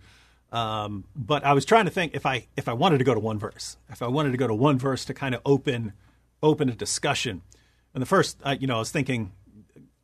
um, 0.53 1.05
but 1.17 1.43
I 1.45 1.55
was 1.55 1.65
trying 1.65 1.87
to 1.87 1.91
think 1.91 2.15
if 2.15 2.27
I 2.27 2.49
if 2.57 2.69
I 2.69 2.75
wanted 2.75 2.99
to 2.99 3.05
go 3.05 3.15
to 3.15 3.21
one 3.21 3.39
verse, 3.39 3.79
if 3.89 4.03
I 4.03 4.09
wanted 4.09 4.33
to 4.33 4.37
go 4.37 4.47
to 4.47 4.55
one 4.55 4.79
verse 4.79 5.05
to 5.07 5.15
kind 5.15 5.35
of 5.35 5.41
open 5.47 5.95
open 6.43 6.69
a 6.69 6.75
discussion, 6.75 7.41
and 7.95 8.03
the 8.03 8.07
first, 8.07 8.39
uh, 8.45 8.57
you 8.61 8.67
know, 8.67 8.77
I 8.77 8.81
was 8.81 8.91
thinking, 8.91 9.33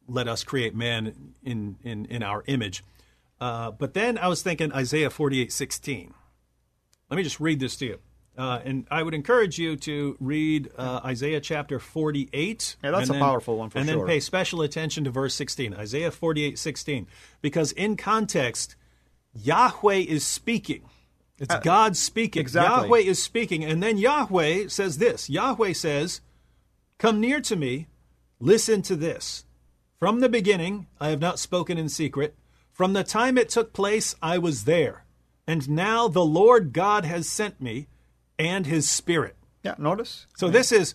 let 0.09 0.29
us 0.29 0.45
create 0.45 0.75
man 0.75 1.35
in 1.45 1.77
in 1.83 2.07
in 2.07 2.23
our 2.23 2.45
image, 2.47 2.83
uh, 3.39 3.71
but 3.71 3.93
then 3.93 4.17
I 4.17 4.29
was 4.29 4.41
thinking 4.41 4.73
Isaiah 4.73 5.11
forty 5.11 5.43
eight 5.43 5.53
sixteen. 5.53 6.15
Let 7.11 7.19
me 7.19 7.23
just 7.23 7.39
read 7.39 7.61
this 7.61 7.77
to 7.77 7.87
you. 7.87 7.99
Uh, 8.39 8.61
and 8.65 8.87
I 8.89 9.03
would 9.03 9.15
encourage 9.15 9.59
you 9.59 9.75
to 9.79 10.17
read 10.21 10.71
uh, 10.79 11.01
Isaiah 11.05 11.41
chapter 11.41 11.81
48. 11.81 12.77
Yeah, 12.85 12.93
that's 12.93 13.09
a 13.11 13.13
then- 13.13 13.21
powerful 13.21 13.59
one 13.59 13.69
for 13.69 13.79
And 13.79 13.89
sure. 13.89 13.99
then 13.99 14.07
pay 14.07 14.21
special 14.21 14.63
attention 14.63 15.03
to 15.05 15.11
verse 15.11 15.35
16, 15.35 15.75
Isaiah 15.75 16.13
48, 16.13 16.57
16. 16.57 17.09
Because 17.43 17.73
in 17.73 17.97
context, 17.97 18.77
Yahweh 19.35 20.05
is 20.07 20.25
speaking. 20.25 20.83
It's 21.41 21.55
God 21.63 21.97
speaking. 21.97 22.41
Uh, 22.41 22.43
exactly. 22.43 22.83
Yahweh 22.89 22.99
is 23.11 23.23
speaking. 23.23 23.65
And 23.65 23.83
then 23.83 23.99
Yahweh 23.99 24.69
says 24.69 24.99
this 24.99 25.29
Yahweh 25.29 25.73
says, 25.73 26.21
Come 26.99 27.21
near 27.21 27.41
to 27.41 27.57
me, 27.57 27.89
listen 28.39 28.83
to 28.83 28.95
this. 28.97 29.45
From 29.99 30.21
the 30.21 30.29
beginning, 30.29 30.87
I 31.01 31.09
have 31.09 31.21
not 31.21 31.41
spoken 31.41 31.77
in 31.77 31.89
secret. 31.89 32.37
From 32.73 32.93
the 32.93 33.03
time 33.03 33.37
it 33.37 33.49
took 33.49 33.73
place, 33.73 34.15
I 34.23 34.39
was 34.39 34.63
there. 34.65 35.05
And 35.45 35.69
now 35.69 36.07
the 36.07 36.25
Lord 36.25 36.73
God 36.73 37.05
has 37.05 37.29
sent 37.29 37.61
me 37.61 37.89
and 38.39 38.67
his 38.67 38.89
Spirit. 38.89 39.37
Yeah, 39.63 39.75
notice. 39.79 40.27
So 40.37 40.49
this 40.49 40.73
is 40.73 40.95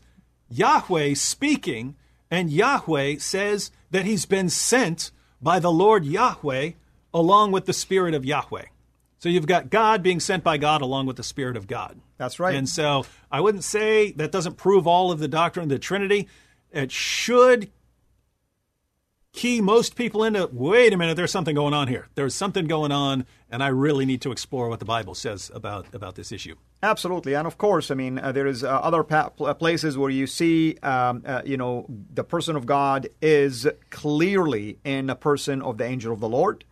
Yahweh 0.50 1.16
speaking, 1.16 1.96
and 2.32 2.50
Yahweh 2.50 3.18
says 3.18 3.72
that 3.92 4.06
he's 4.06 4.26
been 4.26 4.50
sent 4.50 5.12
by 5.42 5.60
the 5.60 5.72
Lord 5.72 6.06
Yahweh 6.06 6.72
along 7.14 7.52
with 7.52 7.66
the 7.66 7.74
Spirit 7.74 8.14
of 8.14 8.26
Yahweh. 8.26 8.66
So 9.20 9.30
you've 9.30 9.48
got 9.48 9.70
God 9.70 10.04
being 10.04 10.20
sent 10.20 10.44
by 10.44 10.58
God 10.58 10.82
along 10.82 11.06
with 11.06 11.16
the 11.16 11.24
Spirit 11.24 11.56
of 11.56 11.68
God. 11.68 12.00
That's 12.18 12.40
right. 12.40 12.56
And 12.56 12.68
so 12.68 13.06
I 13.32 13.42
wouldn't 13.42 13.64
say 13.64 14.12
that 14.14 14.32
doesn't 14.32 14.58
prove 14.58 14.88
all 14.88 15.12
of 15.12 15.20
the 15.20 15.28
doctrine 15.28 15.64
of 15.64 15.70
the 15.70 15.80
Trinity. 15.80 16.28
It 16.72 16.92
should 16.92 17.70
key 19.34 19.60
most 19.62 19.96
people 19.96 20.24
into 20.24 20.48
wait 20.54 20.94
a 20.94 20.98
minute, 20.98 21.18
there's 21.18 21.32
something 21.32 21.56
going 21.56 21.74
on 21.74 21.88
here. 21.88 22.08
There's 22.16 22.36
something 22.36 22.66
going 22.68 22.92
on, 22.92 23.26
and 23.50 23.64
I 23.64 23.68
really 23.68 24.06
need 24.06 24.22
to 24.22 24.32
explore 24.32 24.70
what 24.70 24.80
the 24.80 24.86
Bible 24.86 25.16
says 25.16 25.52
about, 25.54 25.94
about 25.94 26.16
this 26.16 26.32
issue. 26.32 26.56
Absolutely, 26.82 27.34
and 27.34 27.48
of 27.48 27.58
course, 27.58 27.92
I 27.92 27.96
mean, 27.96 28.20
uh, 28.20 28.32
there 28.32 28.48
is 28.48 28.64
uh, 28.64 28.70
other 28.70 29.04
pa- 29.04 29.30
places 29.30 29.98
where 29.98 30.12
you 30.12 30.28
see, 30.28 30.78
um, 30.84 31.24
uh, 31.26 31.42
you 31.44 31.58
know, 31.58 31.86
the 31.90 32.24
person 32.24 32.56
of 32.56 32.66
God 32.66 33.10
is 33.22 33.68
clearly 33.90 34.78
in 34.84 35.08
the 35.08 35.16
person 35.16 35.62
of 35.62 35.78
the 35.78 35.86
angel 35.86 36.14
of 36.14 36.20
the 36.20 36.30
Lord. 36.30 36.64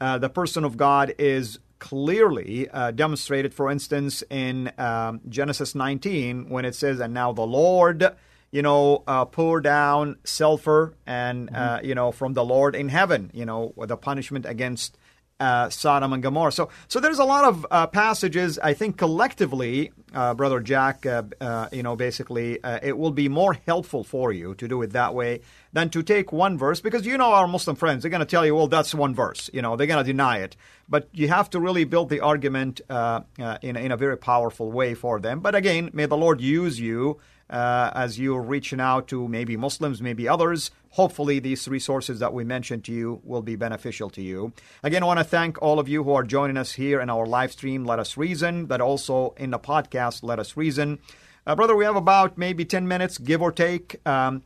Uh, 0.00 0.18
the 0.18 0.28
person 0.28 0.64
of 0.64 0.76
God 0.76 1.14
is 1.18 1.60
clearly 1.78 2.68
uh, 2.70 2.90
demonstrated, 2.90 3.54
for 3.54 3.70
instance, 3.70 4.24
in 4.30 4.72
um, 4.78 5.20
Genesis 5.28 5.74
19 5.74 6.48
when 6.48 6.64
it 6.64 6.74
says, 6.74 6.98
"And 6.98 7.14
now 7.14 7.32
the 7.32 7.46
Lord." 7.46 8.16
You 8.50 8.62
know, 8.62 9.04
uh, 9.06 9.26
pour 9.26 9.60
down 9.60 10.16
sulfur 10.24 10.94
and 11.06 11.50
uh, 11.54 11.80
you 11.82 11.94
know 11.94 12.12
from 12.12 12.32
the 12.32 12.44
Lord 12.44 12.74
in 12.74 12.88
heaven. 12.88 13.30
You 13.34 13.44
know, 13.44 13.74
the 13.76 13.96
punishment 13.96 14.46
against 14.46 14.96
uh, 15.40 15.70
Sodom 15.70 16.12
and 16.12 16.22
Gomorrah. 16.22 16.52
So, 16.52 16.68
so 16.88 17.00
there's 17.00 17.18
a 17.18 17.24
lot 17.24 17.44
of 17.44 17.66
uh, 17.70 17.86
passages. 17.86 18.58
I 18.58 18.74
think 18.74 18.96
collectively, 18.96 19.92
uh, 20.12 20.34
brother 20.34 20.60
Jack, 20.60 21.06
uh, 21.06 21.22
uh, 21.40 21.68
you 21.72 21.82
know, 21.82 21.96
basically, 21.96 22.62
uh, 22.62 22.80
it 22.82 22.96
will 22.96 23.10
be 23.10 23.28
more 23.28 23.54
helpful 23.66 24.04
for 24.04 24.32
you 24.32 24.54
to 24.56 24.66
do 24.66 24.82
it 24.82 24.92
that 24.92 25.14
way 25.14 25.40
than 25.72 25.90
to 25.90 26.02
take 26.02 26.32
one 26.32 26.58
verse 26.58 26.80
because 26.80 27.06
you 27.06 27.16
know 27.18 27.32
our 27.32 27.46
Muslim 27.46 27.76
friends 27.76 28.02
they're 28.02 28.10
going 28.10 28.20
to 28.20 28.26
tell 28.26 28.44
you, 28.44 28.54
well, 28.54 28.68
that's 28.68 28.94
one 28.94 29.14
verse. 29.14 29.48
You 29.52 29.62
know, 29.62 29.76
they're 29.76 29.86
going 29.86 30.04
to 30.04 30.12
deny 30.12 30.38
it, 30.38 30.56
but 30.88 31.08
you 31.12 31.28
have 31.28 31.50
to 31.50 31.60
really 31.60 31.84
build 31.84 32.08
the 32.08 32.20
argument 32.20 32.80
uh, 32.88 33.20
uh, 33.38 33.58
in 33.62 33.76
in 33.76 33.92
a 33.92 33.96
very 33.96 34.16
powerful 34.16 34.72
way 34.72 34.94
for 34.94 35.20
them. 35.20 35.40
But 35.40 35.54
again, 35.54 35.90
may 35.92 36.06
the 36.06 36.16
Lord 36.16 36.40
use 36.40 36.80
you 36.80 37.20
uh, 37.50 37.90
as 37.94 38.18
you're 38.18 38.42
reaching 38.42 38.80
out 38.80 39.08
to 39.08 39.28
maybe 39.28 39.56
Muslims, 39.56 40.02
maybe 40.02 40.28
others. 40.28 40.70
Hopefully, 40.90 41.38
these 41.38 41.68
resources 41.68 42.18
that 42.18 42.32
we 42.32 42.44
mentioned 42.44 42.84
to 42.84 42.92
you 42.92 43.20
will 43.24 43.42
be 43.42 43.56
beneficial 43.56 44.10
to 44.10 44.22
you. 44.22 44.52
Again, 44.82 45.02
I 45.02 45.06
want 45.06 45.20
to 45.20 45.24
thank 45.24 45.60
all 45.62 45.78
of 45.78 45.88
you 45.88 46.02
who 46.04 46.12
are 46.12 46.24
joining 46.24 46.56
us 46.56 46.72
here 46.72 47.00
in 47.00 47.10
our 47.10 47.26
live 47.26 47.52
stream, 47.52 47.84
Let 47.84 47.98
Us 47.98 48.16
Reason, 48.16 48.66
but 48.66 48.80
also 48.80 49.34
in 49.36 49.50
the 49.50 49.58
podcast, 49.58 50.22
Let 50.22 50.38
Us 50.38 50.56
Reason. 50.56 50.98
Uh, 51.46 51.54
brother, 51.56 51.74
we 51.74 51.84
have 51.84 51.96
about 51.96 52.36
maybe 52.36 52.64
10 52.64 52.86
minutes, 52.86 53.18
give 53.18 53.40
or 53.40 53.52
take. 53.52 54.06
Um, 54.06 54.42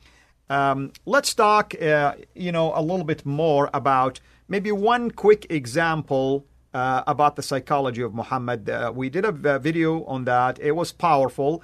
um, 0.49 0.93
let's 1.07 1.35
talk, 1.35 1.75
uh, 1.81 2.15
you 2.35 2.53
know, 2.53 2.73
a 2.75 2.83
little 2.83 3.05
bit 3.05 3.25
more 3.25 3.71
about 3.73 4.21
maybe 4.49 4.71
one 4.71 5.11
quick 5.11 5.47
example 5.51 6.47
uh, 6.75 7.03
about 7.07 7.37
the 7.37 7.43
psychology 7.43 8.03
of 8.03 8.15
Muhammad. 8.15 8.69
Uh, 8.69 8.93
we 8.95 9.09
did 9.09 9.25
a 9.25 9.33
video 9.59 10.05
on 10.05 10.25
that. 10.25 10.59
It 10.61 10.73
was 10.73 10.93
powerful. 10.93 11.63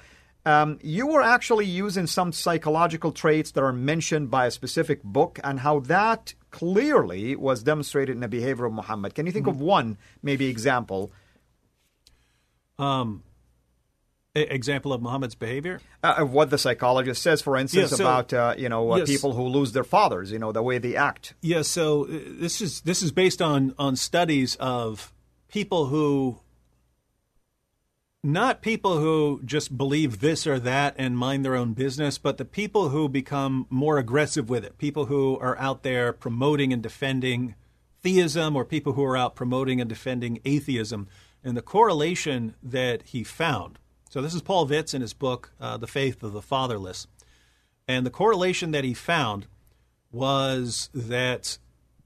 Um, 0.49 0.79
you 0.81 1.05
were 1.13 1.21
actually 1.21 1.65
using 1.65 2.07
some 2.07 2.31
psychological 2.31 3.11
traits 3.11 3.51
that 3.51 3.63
are 3.63 3.73
mentioned 3.73 4.31
by 4.31 4.47
a 4.47 4.51
specific 4.51 5.03
book 5.03 5.39
and 5.43 5.59
how 5.59 5.75
that 5.81 6.33
clearly 6.49 7.35
was 7.35 7.61
demonstrated 7.61 8.15
in 8.15 8.21
the 8.21 8.27
behavior 8.27 8.65
of 8.65 8.73
Muhammad. 8.73 9.13
Can 9.13 9.25
you 9.27 9.31
think 9.31 9.47
of 9.47 9.59
one, 9.61 9.97
maybe, 10.23 10.47
example? 10.47 11.11
Um, 12.79 13.23
example 14.33 14.91
of 14.93 15.01
Muhammad's 15.01 15.35
behavior? 15.35 15.81
Uh, 16.03 16.15
of 16.19 16.31
what 16.31 16.49
the 16.49 16.57
psychologist 16.57 17.21
says, 17.21 17.41
for 17.41 17.55
instance, 17.57 17.91
Yeah, 17.91 17.97
so- 17.97 18.03
about 18.05 18.33
uh, 18.33 18.55
you 18.57 18.69
know 18.69 18.93
uh, 18.93 18.97
Yes. 18.97 19.07
people 19.07 19.33
who 19.33 19.43
lose 19.43 19.71
their 19.73 19.83
fathers, 19.83 20.31
you 20.31 20.39
know 20.39 20.51
the 20.51 20.63
way 20.63 20.77
they 20.79 20.95
act. 20.95 21.33
Yeah, 21.41 21.61
so 21.63 22.05
uh, 22.05 22.19
this 22.39 22.61
is 22.61 22.81
this 22.81 23.01
is 23.03 23.11
based 23.11 23.41
on 23.41 23.75
on 23.77 23.95
studies 23.95 24.55
of 24.55 25.13
people 25.49 25.87
who 25.87 26.39
not 28.23 28.61
people 28.61 28.99
who 28.99 29.41
just 29.45 29.77
believe 29.77 30.19
this 30.19 30.45
or 30.45 30.59
that 30.59 30.93
and 30.97 31.17
mind 31.17 31.45
their 31.45 31.55
own 31.55 31.73
business, 31.73 32.17
but 32.17 32.37
the 32.37 32.45
people 32.45 32.89
who 32.89 33.07
become 33.07 33.65
more 33.69 33.97
aggressive 33.97 34.49
with 34.49 34.65
it. 34.65 34.77
People 34.77 35.05
who 35.05 35.37
are 35.39 35.57
out 35.57 35.83
there 35.83 36.11
promoting 36.11 36.73
and 36.73 36.83
defending 36.83 37.55
theism 38.01 38.55
or 38.55 38.65
people 38.65 38.93
who 38.93 39.03
are 39.03 39.17
out 39.17 39.35
promoting 39.35 39.79
and 39.79 39.89
defending 39.89 40.39
atheism. 40.43 41.07
And 41.43 41.55
the 41.55 41.61
correlation 41.61 42.55
that 42.61 43.03
he 43.03 43.23
found. 43.23 43.79
So 44.09 44.21
this 44.21 44.33
is 44.33 44.41
Paul 44.41 44.67
Vitz 44.67 44.93
in 44.93 45.01
his 45.01 45.13
book 45.13 45.53
uh, 45.59 45.77
The 45.77 45.87
Faith 45.87 46.21
of 46.21 46.33
the 46.33 46.41
Fatherless. 46.41 47.07
And 47.87 48.05
the 48.05 48.11
correlation 48.11 48.71
that 48.71 48.83
he 48.83 48.93
found 48.93 49.47
was 50.11 50.89
that 50.93 51.57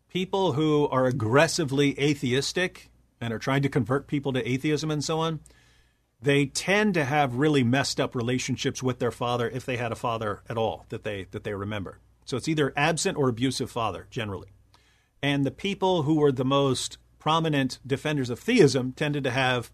people 0.09 0.53
who 0.53 0.87
are 0.89 1.05
aggressively 1.05 1.99
atheistic 1.99 2.91
and 3.19 3.33
are 3.33 3.39
trying 3.39 3.63
to 3.63 3.69
convert 3.69 4.05
people 4.05 4.33
to 4.33 4.47
atheism 4.47 4.91
and 4.91 5.03
so 5.03 5.19
on, 5.19 5.39
they 6.23 6.45
tend 6.45 6.93
to 6.93 7.05
have 7.05 7.35
really 7.35 7.63
messed 7.63 7.99
up 7.99 8.15
relationships 8.15 8.81
with 8.81 8.99
their 8.99 9.11
father 9.11 9.49
if 9.49 9.65
they 9.65 9.77
had 9.77 9.91
a 9.91 9.95
father 9.95 10.41
at 10.49 10.57
all 10.57 10.85
that 10.89 11.03
they 11.03 11.27
that 11.31 11.43
they 11.43 11.53
remember. 11.53 11.99
So 12.25 12.37
it's 12.37 12.47
either 12.47 12.73
absent 12.75 13.17
or 13.17 13.29
abusive 13.29 13.69
father 13.69 14.07
generally. 14.09 14.49
And 15.21 15.45
the 15.45 15.51
people 15.51 16.03
who 16.03 16.15
were 16.15 16.31
the 16.31 16.45
most 16.45 16.97
prominent 17.19 17.79
defenders 17.85 18.29
of 18.29 18.39
theism 18.39 18.93
tended 18.93 19.23
to 19.23 19.31
have 19.31 19.71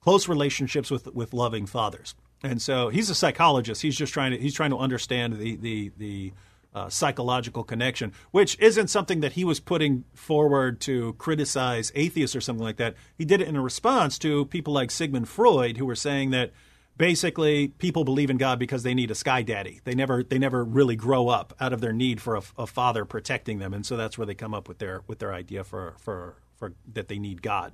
close 0.00 0.28
relationships 0.28 0.90
with 0.90 1.06
with 1.14 1.32
loving 1.32 1.66
fathers. 1.66 2.14
And 2.42 2.60
so 2.60 2.88
he's 2.88 3.08
a 3.08 3.14
psychologist. 3.14 3.82
He's 3.82 3.96
just 3.96 4.12
trying 4.12 4.32
to 4.32 4.38
he's 4.38 4.54
trying 4.54 4.70
to 4.70 4.78
understand 4.78 5.38
the 5.38 5.56
the 5.56 5.92
the 5.96 6.32
uh, 6.74 6.88
psychological 6.88 7.64
connection, 7.64 8.12
which 8.30 8.58
isn't 8.58 8.88
something 8.88 9.20
that 9.20 9.32
he 9.32 9.44
was 9.44 9.60
putting 9.60 10.04
forward 10.14 10.80
to 10.80 11.12
criticize 11.14 11.92
atheists 11.94 12.34
or 12.34 12.40
something 12.40 12.64
like 12.64 12.76
that. 12.76 12.94
He 13.16 13.24
did 13.24 13.40
it 13.40 13.48
in 13.48 13.56
a 13.56 13.62
response 13.62 14.18
to 14.20 14.46
people 14.46 14.72
like 14.72 14.90
Sigmund 14.90 15.28
Freud, 15.28 15.76
who 15.76 15.86
were 15.86 15.94
saying 15.94 16.30
that 16.30 16.52
basically 16.96 17.68
people 17.68 18.04
believe 18.04 18.30
in 18.30 18.36
God 18.36 18.58
because 18.58 18.82
they 18.82 18.94
need 18.94 19.10
a 19.10 19.14
sky 19.14 19.42
daddy. 19.42 19.80
They 19.84 19.94
never 19.94 20.22
they 20.22 20.38
never 20.38 20.64
really 20.64 20.96
grow 20.96 21.28
up 21.28 21.54
out 21.60 21.72
of 21.72 21.80
their 21.80 21.92
need 21.92 22.20
for 22.20 22.36
a, 22.36 22.42
a 22.56 22.66
father 22.66 23.04
protecting 23.04 23.58
them, 23.58 23.74
and 23.74 23.84
so 23.84 23.96
that's 23.96 24.16
where 24.16 24.26
they 24.26 24.34
come 24.34 24.54
up 24.54 24.68
with 24.68 24.78
their 24.78 25.02
with 25.06 25.18
their 25.18 25.32
idea 25.32 25.64
for 25.64 25.94
for 25.98 26.36
for 26.56 26.72
that 26.92 27.08
they 27.08 27.18
need 27.18 27.42
God. 27.42 27.72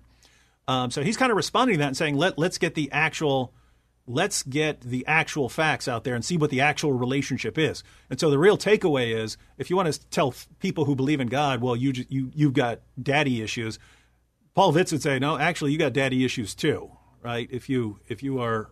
Um, 0.67 0.91
so 0.91 1.03
he's 1.03 1.17
kind 1.17 1.31
of 1.31 1.37
responding 1.37 1.75
to 1.75 1.79
that 1.79 1.89
and 1.89 1.97
saying 1.97 2.17
let 2.17 2.39
let's 2.39 2.59
get 2.59 2.75
the 2.75 2.91
actual 2.93 3.53
let's 4.09 4.43
get 4.43 4.81
the 4.81 5.07
actual 5.07 5.49
facts 5.49 5.87
out 5.87 6.05
there 6.05 6.15
and 6.15 6.25
see 6.25 6.37
what 6.37 6.51
the 6.51 6.61
actual 6.61 6.93
relationship 6.93 7.59
is. 7.59 7.85
And 8.09 8.19
so 8.19 8.31
the 8.31 8.39
real 8.39 8.57
takeaway 8.57 9.15
is 9.15 9.37
if 9.59 9.71
you 9.71 9.77
want 9.77 9.93
to 9.93 10.01
tell 10.09 10.35
people 10.59 10.87
who 10.87 10.97
believe 10.97 11.21
in 11.21 11.29
God, 11.29 11.61
well, 11.61 11.77
you 11.77 11.93
you 12.09 12.31
you've 12.35 12.55
got 12.55 12.81
daddy 13.01 13.43
issues. 13.43 13.79
Paul 14.55 14.73
Vitz 14.73 14.91
would 14.91 15.03
say, 15.03 15.19
no, 15.19 15.39
actually, 15.39 15.73
you 15.73 15.79
got 15.79 15.93
daddy 15.93 16.25
issues 16.25 16.55
too, 16.55 16.91
right? 17.23 17.49
If 17.53 17.69
you 17.69 18.01
if 18.09 18.23
you 18.23 18.41
are 18.41 18.71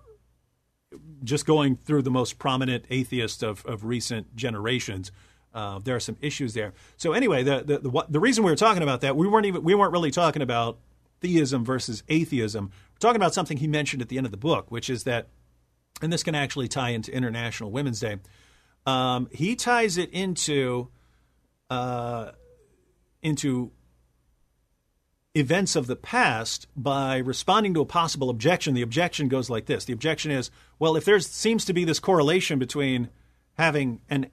just 1.23 1.47
going 1.47 1.77
through 1.77 2.03
the 2.03 2.11
most 2.11 2.39
prominent 2.39 2.87
atheists 2.91 3.43
of, 3.43 3.65
of 3.67 3.85
recent 3.85 4.35
generations, 4.35 5.13
uh, 5.55 5.79
there 5.79 5.95
are 5.97 6.01
some 6.01 6.17
issues 6.21 6.55
there. 6.55 6.73
So 6.97 7.13
anyway, 7.13 7.43
the, 7.43 7.63
the 7.63 7.79
the 7.79 8.07
the 8.09 8.21
reason 8.21 8.43
we 8.45 8.51
were 8.51 8.57
talking 8.57 8.83
about 8.83 9.03
that, 9.03 9.17
we 9.17 9.27
weren't 9.29 9.47
even 9.47 9.63
we 9.63 9.75
weren't 9.75 9.93
really 9.93 10.11
talking 10.11 10.43
about 10.43 10.79
theism 11.21 11.65
versus 11.65 12.03
atheism. 12.09 12.71
We're 12.95 12.99
talking 12.99 13.17
about 13.17 13.35
something 13.35 13.57
he 13.59 13.67
mentioned 13.67 14.03
at 14.03 14.09
the 14.09 14.17
end 14.17 14.27
of 14.27 14.31
the 14.31 14.39
book, 14.39 14.71
which 14.71 14.91
is 14.91 15.05
that, 15.05 15.29
and 16.03 16.13
this 16.13 16.23
can 16.23 16.35
actually 16.35 16.69
tie 16.69 16.91
into 16.91 17.13
International 17.13 17.71
Women's 17.71 18.01
Day. 18.01 18.19
Um, 18.87 19.29
he 19.33 19.57
ties 19.57 19.99
it 19.99 20.11
into 20.11 20.89
uh, 21.69 22.33
into 23.23 23.73
events 25.35 25.75
of 25.77 25.87
the 25.87 25.97
past 25.97 26.69
by 26.77 27.19
responding 27.19 27.75
to 27.75 27.81
a 27.81 27.87
possible 27.87 28.31
objection. 28.31 28.75
The 28.75 28.83
objection 28.83 29.29
goes 29.29 29.51
like 29.51 29.67
this: 29.67 29.85
the 29.85 29.93
objection 29.93 30.31
is, 30.31 30.51
well, 30.79 30.97
if 30.97 31.05
there 31.05 31.19
seems 31.21 31.65
to 31.65 31.73
be 31.73 31.85
this 31.85 31.99
correlation 31.99 32.59
between 32.59 33.09
having 33.55 34.01
an 34.09 34.31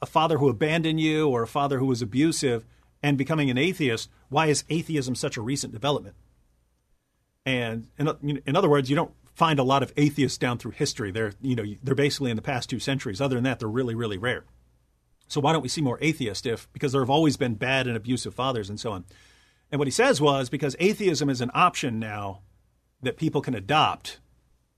a 0.00 0.06
father 0.06 0.38
who 0.38 0.48
abandoned 0.48 1.00
you 1.00 1.28
or 1.28 1.42
a 1.42 1.48
father 1.48 1.78
who 1.78 1.86
was 1.86 2.02
abusive 2.02 2.64
and 3.02 3.16
becoming 3.16 3.50
an 3.50 3.58
atheist, 3.58 4.10
why 4.28 4.46
is 4.46 4.64
atheism 4.68 5.14
such 5.14 5.36
a 5.36 5.42
recent 5.42 5.72
development? 5.72 6.16
And 7.46 7.88
in, 7.98 8.42
in 8.46 8.56
other 8.56 8.68
words, 8.68 8.90
you 8.90 8.96
don't 8.96 9.12
find 9.34 9.58
a 9.58 9.64
lot 9.64 9.82
of 9.82 9.92
atheists 9.96 10.36
down 10.36 10.58
through 10.58 10.72
history. 10.72 11.10
They're, 11.10 11.32
you 11.40 11.54
know, 11.54 11.64
they're 11.82 11.94
basically 11.94 12.30
in 12.30 12.36
the 12.36 12.42
past 12.42 12.68
two 12.68 12.80
centuries. 12.80 13.20
Other 13.20 13.36
than 13.36 13.44
that, 13.44 13.60
they're 13.60 13.68
really, 13.68 13.94
really 13.94 14.18
rare. 14.18 14.44
So 15.28 15.40
why 15.40 15.52
don't 15.52 15.62
we 15.62 15.68
see 15.68 15.80
more 15.80 15.98
atheists 16.00 16.46
if 16.46 16.70
because 16.72 16.92
there 16.92 17.02
have 17.02 17.10
always 17.10 17.36
been 17.36 17.54
bad 17.54 17.86
and 17.86 17.96
abusive 17.96 18.34
fathers 18.34 18.68
and 18.68 18.80
so 18.80 18.92
on. 18.92 19.04
And 19.70 19.78
what 19.78 19.86
he 19.86 19.92
says 19.92 20.20
was 20.20 20.48
because 20.48 20.74
atheism 20.78 21.30
is 21.30 21.40
an 21.40 21.50
option 21.54 21.98
now 21.98 22.40
that 23.02 23.16
people 23.16 23.40
can 23.40 23.54
adopt 23.54 24.18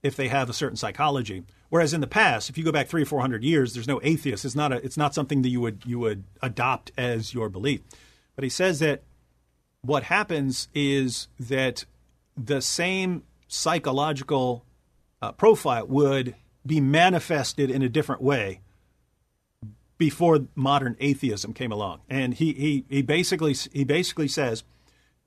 if 0.03 0.15
they 0.15 0.27
have 0.27 0.49
a 0.49 0.53
certain 0.53 0.75
psychology. 0.75 1.43
Whereas 1.69 1.93
in 1.93 2.01
the 2.01 2.07
past, 2.07 2.49
if 2.49 2.57
you 2.57 2.63
go 2.65 2.71
back 2.71 2.87
three 2.87 3.03
or 3.03 3.05
four 3.05 3.21
hundred 3.21 3.43
years, 3.43 3.73
there's 3.73 3.87
no 3.87 4.01
atheist. 4.03 4.43
It's 4.43 4.55
not 4.55 4.73
a, 4.73 4.83
it's 4.83 4.97
not 4.97 5.15
something 5.15 5.41
that 5.41 5.49
you 5.49 5.61
would 5.61 5.83
you 5.85 5.99
would 5.99 6.25
adopt 6.41 6.91
as 6.97 7.33
your 7.33 7.49
belief. 7.49 7.81
But 8.35 8.43
he 8.43 8.49
says 8.49 8.79
that 8.79 9.03
what 9.81 10.03
happens 10.03 10.67
is 10.73 11.27
that 11.39 11.85
the 12.37 12.61
same 12.61 13.23
psychological 13.47 14.65
uh, 15.21 15.31
profile 15.31 15.85
would 15.87 16.35
be 16.65 16.79
manifested 16.79 17.69
in 17.69 17.81
a 17.81 17.89
different 17.89 18.21
way 18.21 18.61
before 19.97 20.47
modern 20.55 20.95
atheism 20.99 21.53
came 21.53 21.71
along. 21.71 22.01
And 22.09 22.33
he, 22.33 22.53
he, 22.53 22.85
he 22.89 23.01
basically 23.01 23.53
he 23.71 23.83
basically 23.83 24.27
says 24.27 24.63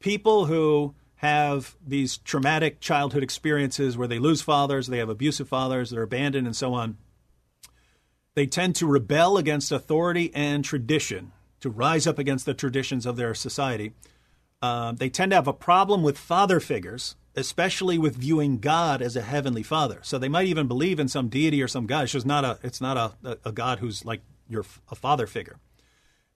people 0.01 0.47
who 0.47 0.95
have 1.17 1.77
these 1.87 2.19
traumatic 2.19 2.81
childhood 2.81 3.23
experiences 3.23 3.97
where 3.97 4.09
they 4.09 4.19
lose 4.19 4.43
fathers, 4.43 4.89
they 4.89 4.99
have 4.99 5.09
abusive 5.09 5.49
fathers, 5.49 5.91
they're 5.91 6.03
abandoned, 6.03 6.47
and 6.47 6.57
so 6.57 6.75
on. 6.75 6.99
They 8.35 8.47
tend 8.47 8.75
to 8.77 8.87
rebel 8.87 9.39
against 9.39 9.71
authority 9.71 10.33
and 10.35 10.65
tradition 10.65 11.33
to 11.65 11.71
rise 11.71 12.07
up 12.07 12.19
against 12.19 12.45
the 12.45 12.53
traditions 12.53 13.07
of 13.07 13.17
their 13.17 13.35
society. 13.35 13.95
Uh, 14.61 14.93
they 14.93 15.09
tend 15.09 15.31
to 15.31 15.37
have 15.37 15.49
a 15.49 15.53
problem 15.55 16.03
with 16.03 16.19
father 16.19 16.61
figures, 16.61 17.17
especially 17.35 17.97
with 17.97 18.17
viewing 18.17 18.59
God 18.59 19.01
as 19.01 19.17
a 19.17 19.23
heavenly 19.23 19.63
father. 19.63 20.01
So 20.03 20.19
they 20.19 20.29
might 20.29 20.47
even 20.47 20.69
believe 20.69 21.01
in 21.01 21.09
some 21.09 21.31
deity 21.31 21.63
or 21.63 21.69
some 21.69 21.87
God. 21.87 22.03
It's 22.03 22.13
just 22.13 22.27
not 22.27 22.45
a 22.45 22.59
it's 22.63 22.83
not 22.83 22.99
a, 23.25 23.39
a 23.47 23.51
God 23.51 23.79
who's 23.79 24.05
like 24.05 24.21
your 24.47 24.67
a 24.91 24.95
father 24.95 25.27
figure. 25.27 25.57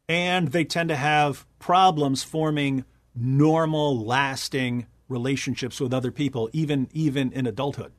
And 0.09 0.49
they 0.49 0.65
tend 0.65 0.89
to 0.89 0.97
have 0.97 1.47
problems 1.59 2.25
forming 2.25 2.87
normal, 3.15 4.03
lasting 4.03 4.87
relationships 5.11 5.79
with 5.79 5.93
other 5.93 6.11
people, 6.11 6.49
even 6.55 6.89
even 6.95 7.33
in 7.33 7.47
adulthood. 7.47 7.93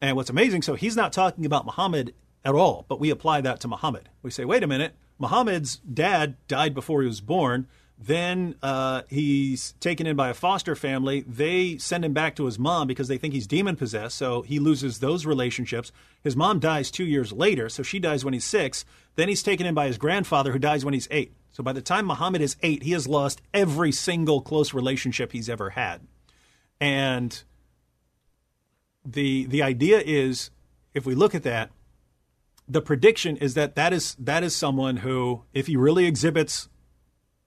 And 0.00 0.16
what's 0.16 0.30
amazing, 0.30 0.62
so 0.62 0.74
he's 0.74 0.96
not 0.96 1.12
talking 1.12 1.46
about 1.46 1.64
Muhammad 1.64 2.12
at 2.44 2.56
all, 2.56 2.86
but 2.88 2.98
we 2.98 3.10
apply 3.10 3.40
that 3.42 3.60
to 3.60 3.68
Muhammad. 3.68 4.08
We 4.20 4.32
say, 4.32 4.44
wait 4.44 4.64
a 4.64 4.66
minute, 4.66 4.96
Muhammad's 5.18 5.76
dad 5.76 6.36
died 6.48 6.74
before 6.74 7.02
he 7.02 7.08
was 7.08 7.20
born. 7.20 7.66
Then 7.96 8.56
uh, 8.60 9.02
he's 9.08 9.72
taken 9.78 10.06
in 10.06 10.16
by 10.16 10.28
a 10.28 10.34
foster 10.34 10.74
family. 10.74 11.24
They 11.26 11.78
send 11.78 12.04
him 12.04 12.12
back 12.12 12.34
to 12.36 12.46
his 12.46 12.58
mom 12.58 12.88
because 12.88 13.06
they 13.06 13.18
think 13.18 13.32
he's 13.32 13.46
demon 13.46 13.76
possessed. 13.76 14.16
So 14.16 14.42
he 14.42 14.58
loses 14.58 14.98
those 14.98 15.24
relationships. 15.24 15.92
His 16.22 16.34
mom 16.34 16.58
dies 16.58 16.90
two 16.90 17.04
years 17.04 17.32
later, 17.32 17.68
so 17.68 17.82
she 17.82 18.00
dies 18.00 18.24
when 18.24 18.34
he's 18.34 18.44
six. 18.44 18.84
Then 19.14 19.28
he's 19.28 19.44
taken 19.44 19.64
in 19.64 19.74
by 19.74 19.86
his 19.86 19.96
grandfather, 19.96 20.52
who 20.52 20.58
dies 20.58 20.84
when 20.84 20.94
he's 20.94 21.08
eight. 21.10 21.34
So 21.52 21.62
by 21.62 21.72
the 21.72 21.80
time 21.80 22.06
Muhammad 22.06 22.42
is 22.42 22.56
eight, 22.62 22.82
he 22.82 22.90
has 22.90 23.06
lost 23.06 23.40
every 23.54 23.92
single 23.92 24.40
close 24.40 24.74
relationship 24.74 25.30
he's 25.30 25.48
ever 25.48 25.70
had. 25.70 26.00
And 26.80 27.42
the 29.04 29.46
the 29.46 29.62
idea 29.62 30.02
is, 30.04 30.50
if 30.94 31.06
we 31.06 31.14
look 31.14 31.34
at 31.34 31.44
that, 31.44 31.70
the 32.68 32.80
prediction 32.80 33.36
is 33.36 33.54
that 33.54 33.74
that 33.74 33.92
is 33.92 34.14
that 34.18 34.42
is 34.42 34.54
someone 34.54 34.98
who, 34.98 35.42
if 35.52 35.66
he 35.66 35.76
really 35.76 36.06
exhibits 36.06 36.68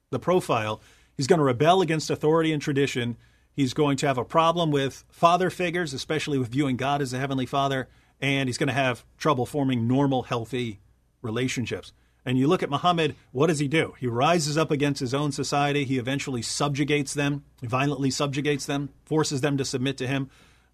the 0.10 0.20
profile, 0.20 0.82
he's 1.16 1.28
going 1.28 1.40
to 1.40 1.46
rebel 1.46 1.82
against 1.82 2.10
authority 2.10 2.52
and 2.54 2.62
tradition. 2.62 3.18
He's 3.54 3.74
going 3.74 3.98
to 3.98 4.08
have 4.08 4.20
a 4.20 4.26
problem 4.26 4.70
with 4.70 5.04
father 5.10 5.50
figures, 5.50 5.94
especially 5.94 6.38
with 6.38 6.50
viewing 6.50 6.78
God 6.78 7.02
as 7.02 7.12
a 7.12 7.18
heavenly 7.18 7.48
father, 7.48 7.88
and 8.22 8.48
he's 8.48 8.58
going 8.58 8.68
to 8.68 8.74
have 8.74 9.04
trouble 9.18 9.48
forming 9.48 9.88
normal, 9.88 10.24
healthy 10.24 10.80
relationships. 11.24 11.92
And 12.24 12.38
you 12.38 12.48
look 12.48 12.62
at 12.62 12.70
Muhammad, 12.70 13.16
what 13.32 13.48
does 13.48 13.60
he 13.60 13.68
do? 13.68 13.96
He 14.00 14.06
rises 14.06 14.58
up 14.58 14.70
against 14.70 15.00
his 15.00 15.14
own 15.14 15.32
society. 15.32 15.86
He 15.86 15.98
eventually 15.98 16.42
subjugates 16.42 17.14
them, 17.14 17.46
violently 17.64 18.12
subjugates 18.12 18.66
them, 18.66 18.90
forces 19.06 19.42
them 19.42 19.58
to 19.58 19.66
submit 19.66 19.98
to 19.98 20.08
him. 20.08 20.30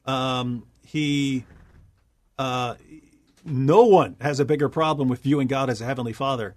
Um, 0.05 0.65
he 0.85 1.45
uh, 2.37 2.75
no 3.45 3.85
one 3.85 4.15
has 4.21 4.39
a 4.39 4.45
bigger 4.45 4.69
problem 4.69 5.07
with 5.09 5.21
viewing 5.21 5.47
God 5.47 5.69
as 5.69 5.81
a 5.81 5.85
heavenly 5.85 6.13
father 6.13 6.55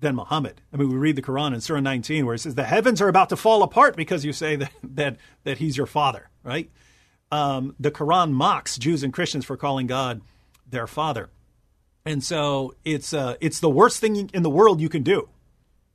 than 0.00 0.14
Muhammad. 0.14 0.60
I 0.72 0.76
mean, 0.76 0.90
we 0.90 0.96
read 0.96 1.16
the 1.16 1.22
Quran 1.22 1.54
in 1.54 1.60
Surah 1.60 1.80
19 1.80 2.26
where 2.26 2.34
it 2.34 2.40
says 2.40 2.54
the 2.54 2.64
heavens 2.64 3.00
are 3.00 3.08
about 3.08 3.30
to 3.30 3.36
fall 3.36 3.62
apart 3.62 3.96
because 3.96 4.24
you 4.24 4.32
say 4.32 4.56
that 4.56 4.72
that, 4.82 5.16
that 5.44 5.58
he's 5.58 5.76
your 5.76 5.86
father, 5.86 6.28
right? 6.42 6.70
Um, 7.32 7.74
the 7.80 7.90
Quran 7.90 8.32
mocks 8.32 8.78
Jews 8.78 9.02
and 9.02 9.12
Christians 9.12 9.44
for 9.44 9.56
calling 9.56 9.86
God 9.86 10.20
their 10.68 10.86
father. 10.86 11.30
And 12.04 12.22
so 12.22 12.74
it's 12.84 13.12
uh, 13.12 13.36
it's 13.40 13.58
the 13.58 13.70
worst 13.70 14.00
thing 14.00 14.30
in 14.32 14.42
the 14.42 14.50
world 14.50 14.80
you 14.80 14.88
can 14.88 15.02
do 15.02 15.28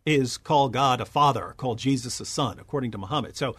is 0.05 0.37
call 0.37 0.67
God 0.67 0.99
a 0.99 1.05
father, 1.05 1.53
call 1.57 1.75
Jesus 1.75 2.19
a 2.19 2.25
son, 2.25 2.59
according 2.59 2.91
to 2.91 2.97
Muhammad. 2.97 3.37
So 3.37 3.55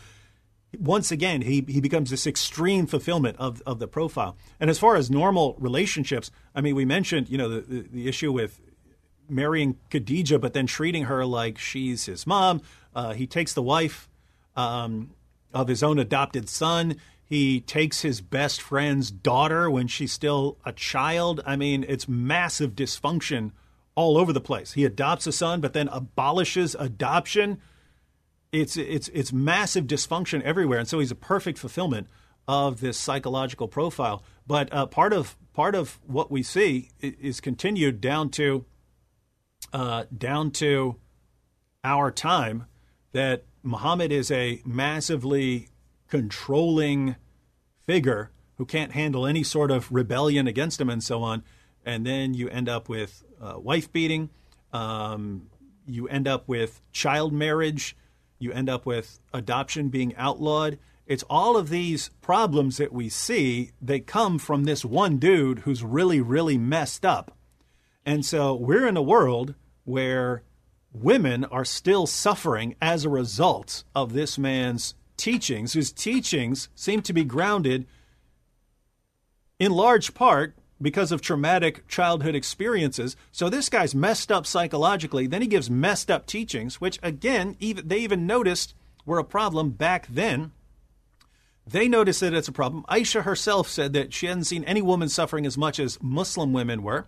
once 0.78 1.12
again, 1.12 1.42
he, 1.42 1.64
he 1.68 1.80
becomes 1.80 2.10
this 2.10 2.26
extreme 2.26 2.86
fulfillment 2.86 3.36
of, 3.38 3.62
of 3.66 3.78
the 3.78 3.88
profile. 3.88 4.36
And 4.58 4.70
as 4.70 4.78
far 4.78 4.96
as 4.96 5.10
normal 5.10 5.56
relationships, 5.58 6.30
I 6.54 6.60
mean, 6.60 6.74
we 6.74 6.84
mentioned, 6.84 7.28
you 7.28 7.38
know, 7.38 7.48
the, 7.48 7.60
the, 7.60 7.80
the 7.92 8.08
issue 8.08 8.32
with 8.32 8.60
marrying 9.28 9.76
Khadijah, 9.90 10.38
but 10.38 10.52
then 10.52 10.66
treating 10.66 11.04
her 11.04 11.24
like 11.24 11.58
she's 11.58 12.06
his 12.06 12.26
mom. 12.26 12.62
Uh, 12.94 13.12
he 13.12 13.26
takes 13.26 13.52
the 13.52 13.62
wife 13.62 14.08
um, 14.56 15.10
of 15.52 15.68
his 15.68 15.82
own 15.82 15.98
adopted 15.98 16.48
son. 16.48 16.96
He 17.24 17.60
takes 17.60 18.02
his 18.02 18.20
best 18.20 18.60
friend's 18.60 19.10
daughter 19.10 19.70
when 19.70 19.86
she's 19.86 20.12
still 20.12 20.58
a 20.64 20.72
child. 20.72 21.42
I 21.46 21.56
mean, 21.56 21.84
it's 21.88 22.08
massive 22.08 22.72
dysfunction 22.72 23.52
all 23.94 24.18
over 24.18 24.32
the 24.32 24.40
place. 24.40 24.72
He 24.72 24.84
adopts 24.84 25.26
a 25.26 25.32
son, 25.32 25.60
but 25.60 25.72
then 25.72 25.88
abolishes 25.88 26.74
adoption 26.78 27.60
it's 28.52 28.76
it's 28.76 29.08
it's 29.08 29.32
massive 29.32 29.86
dysfunction 29.86 30.42
everywhere, 30.42 30.78
and 30.78 30.88
so 30.88 30.98
he's 30.98 31.10
a 31.10 31.16
perfect 31.16 31.58
fulfillment 31.58 32.06
of 32.46 32.80
this 32.80 32.98
psychological 32.98 33.66
profile. 33.66 34.22
But 34.46 34.72
uh, 34.72 34.86
part 34.86 35.12
of 35.12 35.36
part 35.52 35.74
of 35.74 35.98
what 36.06 36.30
we 36.30 36.42
see 36.42 36.90
is 37.00 37.40
continued 37.40 38.00
down 38.00 38.30
to 38.30 38.64
uh, 39.72 40.04
down 40.16 40.50
to 40.52 40.96
our 41.82 42.10
time 42.10 42.66
that 43.12 43.44
Muhammad 43.62 44.12
is 44.12 44.30
a 44.30 44.60
massively 44.64 45.68
controlling 46.08 47.16
figure 47.86 48.30
who 48.56 48.66
can't 48.66 48.92
handle 48.92 49.26
any 49.26 49.42
sort 49.42 49.70
of 49.70 49.90
rebellion 49.90 50.46
against 50.46 50.80
him 50.80 50.90
and 50.90 51.02
so 51.02 51.22
on. 51.22 51.42
And 51.84 52.06
then 52.06 52.34
you 52.34 52.48
end 52.48 52.68
up 52.68 52.88
with 52.88 53.24
uh, 53.40 53.54
wife 53.58 53.90
beating, 53.92 54.30
Um, 54.72 55.48
you 55.86 56.06
end 56.08 56.28
up 56.28 56.48
with 56.48 56.80
child 56.92 57.32
marriage. 57.32 57.96
You 58.42 58.52
end 58.52 58.68
up 58.68 58.84
with 58.84 59.20
adoption 59.32 59.88
being 59.88 60.16
outlawed. 60.16 60.78
It's 61.06 61.22
all 61.30 61.56
of 61.56 61.68
these 61.68 62.10
problems 62.20 62.76
that 62.78 62.92
we 62.92 63.08
see. 63.08 63.70
They 63.80 64.00
come 64.00 64.38
from 64.38 64.64
this 64.64 64.84
one 64.84 65.18
dude 65.18 65.60
who's 65.60 65.84
really, 65.84 66.20
really 66.20 66.58
messed 66.58 67.04
up. 67.04 67.36
And 68.04 68.24
so 68.24 68.54
we're 68.54 68.88
in 68.88 68.96
a 68.96 69.02
world 69.02 69.54
where 69.84 70.42
women 70.92 71.44
are 71.44 71.64
still 71.64 72.06
suffering 72.06 72.74
as 72.82 73.04
a 73.04 73.08
result 73.08 73.84
of 73.94 74.12
this 74.12 74.36
man's 74.36 74.94
teachings, 75.16 75.74
whose 75.74 75.92
teachings 75.92 76.68
seem 76.74 77.00
to 77.02 77.12
be 77.12 77.24
grounded 77.24 77.86
in 79.60 79.70
large 79.70 80.14
part 80.14 80.56
because 80.82 81.12
of 81.12 81.22
traumatic 81.22 81.86
childhood 81.88 82.34
experiences. 82.34 83.16
So 83.30 83.48
this 83.48 83.68
guy's 83.68 83.94
messed 83.94 84.32
up 84.32 84.46
psychologically. 84.46 85.26
Then 85.26 85.42
he 85.42 85.48
gives 85.48 85.70
messed 85.70 86.10
up 86.10 86.26
teachings, 86.26 86.80
which 86.80 86.98
again, 87.02 87.56
even, 87.60 87.88
they 87.88 87.98
even 87.98 88.26
noticed 88.26 88.74
were 89.06 89.18
a 89.18 89.24
problem 89.24 89.70
back 89.70 90.06
then. 90.08 90.52
They 91.66 91.88
noticed 91.88 92.20
that 92.20 92.34
it's 92.34 92.48
a 92.48 92.52
problem. 92.52 92.84
Aisha 92.88 93.22
herself 93.22 93.68
said 93.68 93.92
that 93.92 94.12
she 94.12 94.26
hadn't 94.26 94.44
seen 94.44 94.64
any 94.64 94.82
woman 94.82 95.08
suffering 95.08 95.46
as 95.46 95.56
much 95.56 95.78
as 95.78 96.02
Muslim 96.02 96.52
women 96.52 96.82
were. 96.82 97.06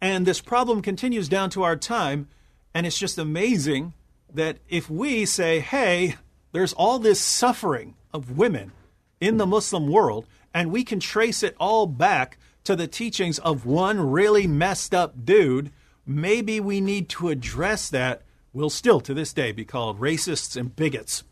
And 0.00 0.26
this 0.26 0.40
problem 0.40 0.82
continues 0.82 1.28
down 1.28 1.50
to 1.50 1.62
our 1.62 1.76
time. 1.76 2.28
And 2.74 2.86
it's 2.86 2.98
just 2.98 3.18
amazing 3.18 3.92
that 4.32 4.58
if 4.68 4.90
we 4.90 5.26
say, 5.26 5.60
hey, 5.60 6.16
there's 6.52 6.72
all 6.72 6.98
this 6.98 7.20
suffering 7.20 7.94
of 8.12 8.38
women 8.38 8.72
in 9.20 9.36
the 9.36 9.46
Muslim 9.46 9.88
world, 9.88 10.26
and 10.54 10.70
we 10.70 10.84
can 10.84 11.00
trace 11.00 11.42
it 11.42 11.54
all 11.58 11.86
back 11.86 12.38
to 12.66 12.76
the 12.76 12.86
teachings 12.86 13.38
of 13.38 13.64
one 13.64 14.00
really 14.00 14.46
messed 14.46 14.94
up 14.94 15.24
dude, 15.24 15.72
maybe 16.04 16.60
we 16.60 16.80
need 16.80 17.08
to 17.10 17.28
address 17.28 17.88
that. 17.90 18.22
Will 18.52 18.70
still 18.70 19.02
to 19.02 19.12
this 19.12 19.34
day 19.34 19.52
be 19.52 19.66
called 19.66 20.00
racists 20.00 20.56
and 20.56 20.74
bigots 20.74 21.24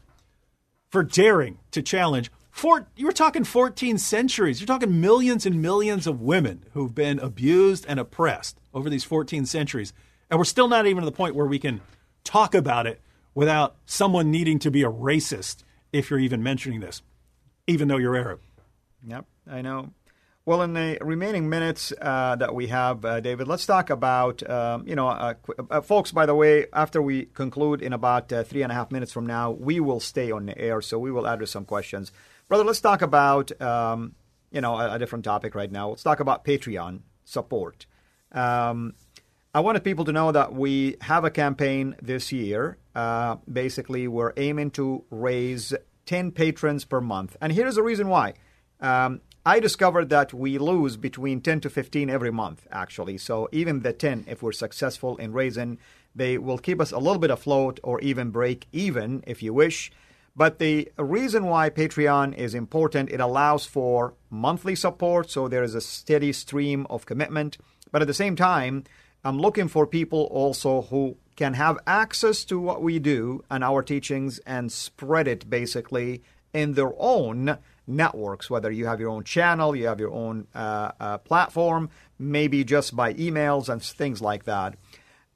for 0.90 1.02
daring 1.02 1.58
to 1.70 1.80
challenge. 1.80 2.30
Four, 2.50 2.86
you 2.96 3.06
were 3.06 3.12
talking 3.12 3.44
14 3.44 3.96
centuries. 3.96 4.60
You're 4.60 4.66
talking 4.66 5.00
millions 5.00 5.46
and 5.46 5.62
millions 5.62 6.06
of 6.06 6.20
women 6.20 6.64
who've 6.72 6.94
been 6.94 7.18
abused 7.18 7.86
and 7.88 7.98
oppressed 7.98 8.60
over 8.74 8.90
these 8.90 9.04
14 9.04 9.46
centuries. 9.46 9.94
And 10.30 10.38
we're 10.38 10.44
still 10.44 10.68
not 10.68 10.86
even 10.86 11.02
to 11.02 11.06
the 11.06 11.16
point 11.16 11.34
where 11.34 11.46
we 11.46 11.58
can 11.58 11.80
talk 12.24 12.54
about 12.54 12.86
it 12.86 13.00
without 13.34 13.76
someone 13.86 14.30
needing 14.30 14.58
to 14.60 14.70
be 14.70 14.82
a 14.82 14.90
racist 14.90 15.64
if 15.92 16.10
you're 16.10 16.20
even 16.20 16.42
mentioning 16.42 16.80
this, 16.80 17.02
even 17.66 17.88
though 17.88 17.96
you're 17.96 18.16
Arab. 18.16 18.40
Yep, 19.06 19.24
I 19.50 19.62
know. 19.62 19.90
Well, 20.46 20.60
in 20.60 20.74
the 20.74 20.98
remaining 21.00 21.48
minutes 21.48 21.90
uh, 22.02 22.36
that 22.36 22.54
we 22.54 22.66
have, 22.66 23.02
uh, 23.02 23.20
David, 23.20 23.48
let's 23.48 23.64
talk 23.64 23.88
about, 23.88 24.48
um, 24.48 24.86
you 24.86 24.94
know, 24.94 25.08
uh, 25.08 25.32
uh 25.70 25.80
folks, 25.80 26.12
by 26.12 26.26
the 26.26 26.34
way, 26.34 26.66
after 26.70 27.00
we 27.00 27.24
conclude 27.24 27.80
in 27.80 27.94
about 27.94 28.30
uh, 28.30 28.44
three 28.44 28.60
and 28.60 28.70
a 28.70 28.74
half 28.74 28.92
minutes 28.92 29.10
from 29.10 29.24
now, 29.24 29.52
we 29.52 29.80
will 29.80 30.00
stay 30.00 30.30
on 30.30 30.44
the 30.44 30.58
air, 30.58 30.82
so 30.82 30.98
we 30.98 31.10
will 31.10 31.26
address 31.26 31.50
some 31.50 31.64
questions. 31.64 32.12
Brother, 32.46 32.62
let's 32.62 32.82
talk 32.82 33.00
about, 33.00 33.58
um, 33.62 34.16
you 34.50 34.60
know, 34.60 34.76
a, 34.76 34.96
a, 34.96 34.98
different 34.98 35.24
topic 35.24 35.54
right 35.54 35.72
now. 35.72 35.88
Let's 35.88 36.02
talk 36.02 36.20
about 36.20 36.44
Patreon 36.44 37.00
support. 37.24 37.86
Um, 38.30 38.92
I 39.54 39.60
wanted 39.60 39.82
people 39.82 40.04
to 40.04 40.12
know 40.12 40.30
that 40.30 40.52
we 40.52 40.96
have 41.00 41.24
a 41.24 41.30
campaign 41.30 41.96
this 42.02 42.32
year. 42.32 42.76
Uh, 42.94 43.36
basically, 43.50 44.08
we're 44.08 44.34
aiming 44.36 44.72
to 44.72 45.04
raise 45.08 45.72
10 46.04 46.32
patrons 46.32 46.84
per 46.84 47.00
month. 47.00 47.34
And 47.40 47.50
here's 47.50 47.76
the 47.76 47.82
reason 47.82 48.08
why. 48.08 48.34
Um, 48.78 49.22
I 49.46 49.60
discovered 49.60 50.08
that 50.08 50.32
we 50.32 50.56
lose 50.56 50.96
between 50.96 51.42
10 51.42 51.60
to 51.60 51.70
15 51.70 52.08
every 52.08 52.30
month, 52.30 52.66
actually. 52.72 53.18
So 53.18 53.46
even 53.52 53.80
the 53.80 53.92
10, 53.92 54.24
if 54.26 54.42
we're 54.42 54.52
successful 54.52 55.18
in 55.18 55.34
raising, 55.34 55.76
they 56.14 56.38
will 56.38 56.56
keep 56.56 56.80
us 56.80 56.92
a 56.92 56.98
little 56.98 57.18
bit 57.18 57.30
afloat 57.30 57.78
or 57.82 58.00
even 58.00 58.30
break 58.30 58.66
even, 58.72 59.22
if 59.26 59.42
you 59.42 59.52
wish. 59.52 59.92
But 60.34 60.58
the 60.58 60.90
reason 60.96 61.44
why 61.44 61.68
Patreon 61.68 62.34
is 62.34 62.54
important, 62.54 63.10
it 63.10 63.20
allows 63.20 63.66
for 63.66 64.14
monthly 64.30 64.74
support, 64.74 65.30
so 65.30 65.46
there 65.46 65.62
is 65.62 65.74
a 65.74 65.80
steady 65.82 66.32
stream 66.32 66.86
of 66.88 67.04
commitment. 67.04 67.58
But 67.92 68.00
at 68.00 68.08
the 68.08 68.14
same 68.14 68.36
time, 68.36 68.84
I'm 69.24 69.38
looking 69.38 69.68
for 69.68 69.86
people 69.86 70.22
also 70.30 70.82
who 70.82 71.18
can 71.36 71.52
have 71.52 71.78
access 71.86 72.46
to 72.46 72.58
what 72.58 72.80
we 72.80 72.98
do 72.98 73.44
and 73.50 73.62
our 73.62 73.82
teachings 73.82 74.38
and 74.46 74.72
spread 74.72 75.28
it 75.28 75.50
basically 75.50 76.22
in 76.54 76.72
their 76.72 76.92
own 76.98 77.58
networks, 77.86 78.48
whether 78.48 78.70
you 78.70 78.86
have 78.86 79.00
your 79.00 79.10
own 79.10 79.24
channel, 79.24 79.76
you 79.76 79.86
have 79.86 80.00
your 80.00 80.12
own 80.12 80.46
uh, 80.54 80.92
uh, 80.98 81.18
platform, 81.18 81.90
maybe 82.18 82.64
just 82.64 82.94
by 82.96 83.14
emails 83.14 83.68
and 83.68 83.82
things 83.82 84.20
like 84.20 84.44
that. 84.44 84.76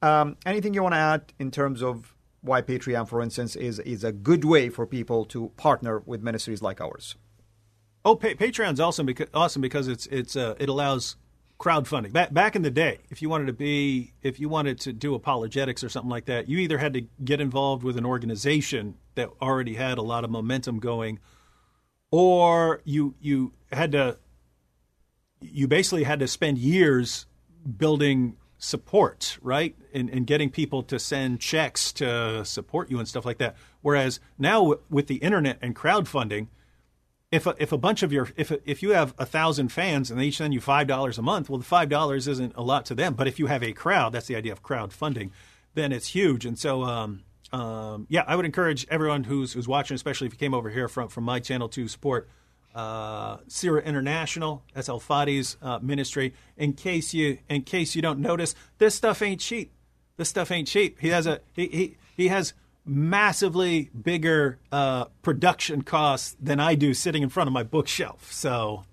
Um, 0.01 0.37
anything 0.47 0.75
you 0.75 0.83
want 0.83 0.95
to 0.95 0.99
add 0.99 1.33
in 1.39 1.51
terms 1.51 1.83
of 1.83 2.15
why 2.41 2.63
Patreon, 2.63 3.09
for 3.09 3.21
instance, 3.21 3.57
is 3.57 3.79
is 3.81 4.05
a 4.05 4.13
good 4.13 4.45
way 4.45 4.69
for 4.69 4.87
people 4.87 5.25
to 5.27 5.51
partner 5.57 6.03
with 6.07 6.23
ministries 6.23 6.63
like 6.63 6.81
ours? 6.81 7.17
Oh, 8.05 8.15
pa- 8.15 8.29
Patreon's 8.29 8.81
awesome 8.81 9.07
because 9.07 9.29
awesome 9.35 9.61
because 9.61 9.89
it's 9.89 10.07
it's 10.07 10.37
uh, 10.37 10.55
it 10.59 10.69
allows 10.69 11.17
crowdfunding. 11.59 12.13
Back 12.13 12.33
back 12.33 12.55
in 12.55 12.63
the 12.63 12.71
day, 12.71 12.99
if 13.11 13.21
you 13.21 13.29
wanted 13.29 13.47
to 13.47 13.53
be 13.53 14.15
if 14.23 14.39
you 14.39 14.49
wanted 14.49 14.79
to 14.81 14.93
do 14.93 15.15
apologetics 15.15 15.83
or 15.83 15.89
something 15.89 16.11
like 16.11 16.27
that, 16.27 16.49
you 16.49 16.59
either 16.59 16.79
had 16.79 16.95
to 16.95 17.03
get 17.25 17.41
involved 17.41 17.83
with 17.83 17.97
an 17.97 18.07
organization 18.07 18.95
that 19.17 19.31
already 19.43 19.75
had 19.75 19.99
a 19.99 20.03
lot 20.03 20.25
of 20.25 20.31
momentum 20.31 20.79
going 20.79 21.19
or 22.11 22.81
you 22.85 23.15
you 23.21 23.53
had 23.73 23.93
to 23.93 24.19
you 25.41 25.69
basically 25.69 26.05
had 26.05 26.19
to 26.21 26.29
spend 26.29 26.59
years 26.59 27.27
building 27.77 28.37
support, 28.59 29.39
right? 29.41 29.77
And, 29.95 30.11
and 30.11 30.27
getting 30.27 30.51
people 30.51 30.83
to 30.85 30.99
send 30.99 31.41
checks 31.41 31.93
to 31.95 32.45
support 32.45 32.91
you 32.91 32.99
and 32.99 33.07
stuff 33.07 33.25
like 33.25 33.39
that. 33.39 33.57
Whereas 33.81 34.21
now 34.39 34.75
with 34.91 35.07
the 35.07 35.17
internet 35.17 35.59
and 35.63 35.77
crowdfunding, 35.77 36.49
if 37.31 37.47
a, 37.47 37.55
if 37.59 37.73
a 37.73 37.79
bunch 37.79 38.03
of 38.03 38.13
your 38.13 38.29
if 38.37 38.51
if 38.65 38.83
you 38.83 38.91
have 38.91 39.15
a 39.19 39.27
thousand 39.27 39.69
fans 39.69 40.11
and 40.11 40.19
they 40.19 40.27
each 40.27 40.39
send 40.39 40.55
you 40.55 40.61
five 40.61 40.87
dollars 40.87 41.19
a 41.19 41.23
month, 41.23 41.51
well, 41.51 41.59
the 41.59 41.65
five 41.65 41.89
dollars 41.89 42.27
isn't 42.27 42.55
a 42.57 42.63
lot 42.63 42.87
to 42.87 42.95
them. 42.95 43.15
But 43.15 43.29
if 43.29 43.39
you 43.39 43.47
have 43.47 43.63
a 43.63 43.73
crowd, 43.73 44.13
that's 44.13 44.27
the 44.27 44.37
idea 44.37 44.53
of 44.53 44.63
crowdfunding, 44.63 45.31
then 45.75 45.93
it's 45.93 46.09
huge. 46.09 46.47
And 46.47 46.59
so 46.59 46.85
um, 46.85 47.23
um, 47.53 48.07
yeah, 48.09 48.25
I 48.27 48.37
would 48.37 48.45
encourage 48.45 48.87
everyone 48.91 49.25
who's 49.25 49.53
who's 49.53 49.69
watching, 49.69 49.95
especially 49.95 50.27
if 50.27 50.35
you 50.35 50.39
came 50.39 50.55
over 50.55 50.71
here 50.71 50.89
from 50.89 51.09
from 51.09 51.25
my 51.25 51.41
channel 51.41 51.69
to 51.71 51.89
support 51.89 52.29
uh, 52.75 53.39
CIRA 53.49 53.83
International. 53.83 54.63
That's 54.75 54.89
Al 54.89 55.01
Fadi's 55.01 55.57
uh, 55.63 55.79
ministry. 55.81 56.35
In 56.57 56.75
case 56.75 57.15
you 57.15 57.39
in 57.49 57.63
case 57.63 57.95
you 57.95 58.03
don't 58.03 58.21
notice, 58.21 58.55
this 58.79 58.95
stuff 58.95 59.23
ain't 59.23 59.41
cheap. 59.41 59.73
This 60.17 60.29
stuff 60.29 60.51
ain't 60.51 60.69
cheap. 60.69 60.99
He 61.01 61.09
has 61.09 61.27
a 61.27 61.41
he 61.55 61.67
he, 61.69 61.97
he 62.17 62.29
has 62.29 62.53
massively 62.85 63.91
bigger 64.01 64.59
uh, 64.73 65.05
production 65.23 65.83
costs 65.83 66.37
than 66.41 66.59
I 66.59 66.75
do 66.75 66.95
sitting 66.95 67.23
in 67.23 67.29
front 67.29 67.47
of 67.47 67.53
my 67.53 67.63
bookshelf. 67.63 68.33
So, 68.33 68.85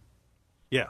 yeah. 0.69 0.87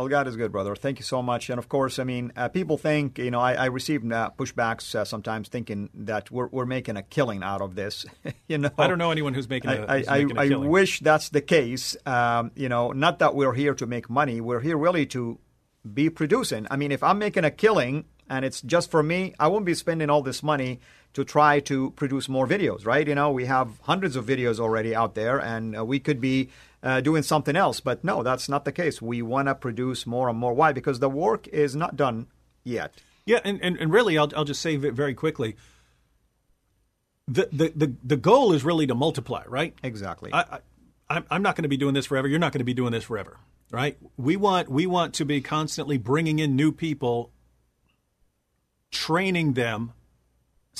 Well, 0.00 0.08
God 0.08 0.28
is 0.28 0.36
good, 0.36 0.50
brother. 0.50 0.74
Thank 0.74 0.98
you 0.98 1.04
so 1.04 1.20
much. 1.20 1.50
And 1.50 1.58
of 1.58 1.68
course, 1.68 1.98
I 1.98 2.04
mean, 2.04 2.32
uh, 2.34 2.48
people 2.48 2.78
think, 2.78 3.18
you 3.18 3.30
know, 3.30 3.38
I, 3.38 3.52
I 3.52 3.64
receive 3.66 4.02
uh, 4.10 4.30
pushbacks 4.34 4.94
uh, 4.94 5.04
sometimes 5.04 5.50
thinking 5.50 5.90
that 5.92 6.30
we're, 6.30 6.46
we're 6.46 6.64
making 6.64 6.96
a 6.96 7.02
killing 7.02 7.42
out 7.42 7.60
of 7.60 7.74
this. 7.74 8.06
you 8.48 8.56
know, 8.56 8.70
I 8.78 8.86
don't 8.86 8.96
know 8.96 9.10
anyone 9.10 9.34
who's 9.34 9.46
making 9.46 9.68
I 10.38 10.54
wish 10.54 11.00
that's 11.00 11.28
the 11.28 11.42
case. 11.42 11.98
Um, 12.06 12.50
you 12.54 12.70
know, 12.70 12.92
not 12.92 13.18
that 13.18 13.34
we're 13.34 13.52
here 13.52 13.74
to 13.74 13.84
make 13.84 14.08
money. 14.08 14.40
We're 14.40 14.60
here 14.60 14.78
really 14.78 15.04
to 15.08 15.38
be 15.92 16.08
producing. 16.08 16.66
I 16.70 16.76
mean, 16.76 16.92
if 16.92 17.02
I'm 17.02 17.18
making 17.18 17.44
a 17.44 17.50
killing 17.50 18.06
and 18.30 18.42
it's 18.42 18.62
just 18.62 18.90
for 18.90 19.02
me, 19.02 19.34
I 19.38 19.48
won't 19.48 19.66
be 19.66 19.74
spending 19.74 20.08
all 20.08 20.22
this 20.22 20.42
money 20.42 20.80
to 21.12 21.24
try 21.24 21.60
to 21.60 21.90
produce 21.90 22.28
more 22.28 22.46
videos, 22.46 22.86
right? 22.86 23.06
You 23.06 23.16
know, 23.16 23.32
we 23.32 23.44
have 23.46 23.68
hundreds 23.82 24.14
of 24.16 24.24
videos 24.24 24.60
already 24.60 24.94
out 24.94 25.16
there, 25.16 25.40
and 25.40 25.76
uh, 25.76 25.84
we 25.84 25.98
could 25.98 26.20
be 26.20 26.50
uh, 26.82 27.00
doing 27.00 27.22
something 27.22 27.56
else. 27.56 27.80
But 27.80 28.04
no, 28.04 28.22
that's 28.22 28.48
not 28.48 28.64
the 28.64 28.72
case. 28.72 29.00
We 29.02 29.22
want 29.22 29.48
to 29.48 29.54
produce 29.54 30.06
more 30.06 30.28
and 30.28 30.38
more. 30.38 30.54
Why? 30.54 30.72
Because 30.72 30.98
the 30.98 31.10
work 31.10 31.48
is 31.48 31.76
not 31.76 31.96
done 31.96 32.26
yet. 32.64 32.94
Yeah, 33.26 33.40
and, 33.44 33.62
and, 33.62 33.76
and 33.76 33.92
really, 33.92 34.18
I'll, 34.18 34.30
I'll 34.34 34.44
just 34.44 34.62
say 34.62 34.76
very 34.76 35.14
quickly 35.14 35.56
the, 37.30 37.48
the, 37.52 37.72
the, 37.74 37.94
the 38.02 38.16
goal 38.16 38.52
is 38.52 38.64
really 38.64 38.86
to 38.88 38.94
multiply, 38.94 39.44
right? 39.46 39.74
Exactly. 39.82 40.30
I, 40.32 40.58
I, 41.08 41.22
I'm 41.30 41.42
not 41.42 41.54
going 41.54 41.62
to 41.62 41.68
be 41.68 41.76
doing 41.76 41.94
this 41.94 42.06
forever. 42.06 42.26
You're 42.26 42.40
not 42.40 42.52
going 42.52 42.58
to 42.60 42.64
be 42.64 42.74
doing 42.74 42.92
this 42.92 43.04
forever, 43.04 43.36
right? 43.70 43.96
We 44.16 44.36
want, 44.36 44.68
we 44.68 44.86
want 44.86 45.14
to 45.14 45.24
be 45.24 45.40
constantly 45.40 45.96
bringing 45.96 46.40
in 46.40 46.56
new 46.56 46.72
people, 46.72 47.30
training 48.90 49.52
them 49.52 49.92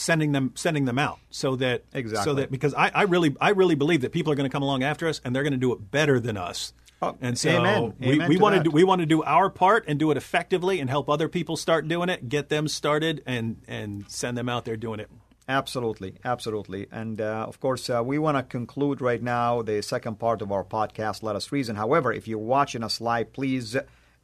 sending 0.00 0.32
them 0.32 0.52
sending 0.54 0.84
them 0.86 0.98
out 0.98 1.18
so 1.30 1.56
that 1.56 1.84
exactly 1.92 2.24
so 2.24 2.34
that 2.34 2.50
because 2.50 2.74
I, 2.74 2.90
I 2.94 3.02
really 3.02 3.36
I 3.40 3.50
really 3.50 3.74
believe 3.74 4.00
that 4.00 4.12
people 4.12 4.32
are 4.32 4.36
going 4.36 4.48
to 4.48 4.52
come 4.52 4.62
along 4.62 4.82
after 4.82 5.06
us 5.08 5.20
and 5.24 5.34
they're 5.34 5.42
going 5.42 5.52
to 5.52 5.58
do 5.58 5.72
it 5.72 5.90
better 5.90 6.18
than 6.18 6.36
us. 6.36 6.72
Oh, 7.02 7.16
and 7.20 7.38
so 7.38 7.48
amen. 7.48 7.94
we, 7.98 8.12
amen 8.12 8.28
we 8.28 8.36
want 8.36 8.56
to 8.56 8.62
do, 8.62 8.70
we 8.70 8.84
want 8.84 9.00
to 9.00 9.06
do 9.06 9.22
our 9.22 9.48
part 9.48 9.84
and 9.88 9.98
do 9.98 10.10
it 10.10 10.16
effectively 10.16 10.80
and 10.80 10.90
help 10.90 11.08
other 11.08 11.28
people 11.28 11.56
start 11.56 11.88
doing 11.88 12.08
it, 12.08 12.28
get 12.28 12.48
them 12.48 12.68
started, 12.68 13.22
and 13.26 13.62
and 13.68 14.04
send 14.08 14.36
them 14.36 14.48
out 14.48 14.64
there 14.64 14.76
doing 14.76 15.00
it. 15.00 15.08
Absolutely, 15.48 16.14
absolutely, 16.24 16.86
and 16.92 17.20
uh, 17.20 17.44
of 17.48 17.58
course 17.58 17.90
uh, 17.90 18.02
we 18.04 18.18
want 18.18 18.36
to 18.36 18.42
conclude 18.42 19.00
right 19.00 19.22
now 19.22 19.62
the 19.62 19.82
second 19.82 20.18
part 20.18 20.42
of 20.42 20.52
our 20.52 20.64
podcast. 20.64 21.22
Let 21.22 21.36
us 21.36 21.50
reason. 21.52 21.76
However, 21.76 22.12
if 22.12 22.28
you're 22.28 22.38
watching 22.38 22.82
us 22.82 23.00
live, 23.00 23.32
please 23.32 23.76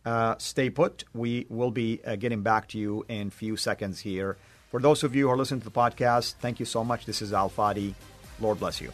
Uh, 0.06 0.36
stay 0.38 0.70
put. 0.70 1.02
We 1.12 1.46
will 1.48 1.72
be 1.72 2.00
uh, 2.06 2.14
getting 2.14 2.42
back 2.42 2.68
to 2.68 2.78
you 2.78 3.04
in 3.08 3.26
a 3.26 3.30
few 3.30 3.56
seconds 3.56 3.98
here. 4.02 4.36
For 4.68 4.81
those 4.81 5.05
of 5.05 5.14
you 5.14 5.26
who 5.26 5.33
are 5.33 5.37
listening 5.37 5.61
to 5.61 5.64
the 5.64 5.70
podcast, 5.70 6.35
thank 6.35 6.59
you 6.59 6.66
so 6.66 6.85
much. 6.85 7.07
This 7.07 7.22
is 7.22 7.33
Al 7.33 7.50
Fadi. 7.50 7.94
Lord 8.40 8.59
bless 8.59 8.81
you. 8.81 8.92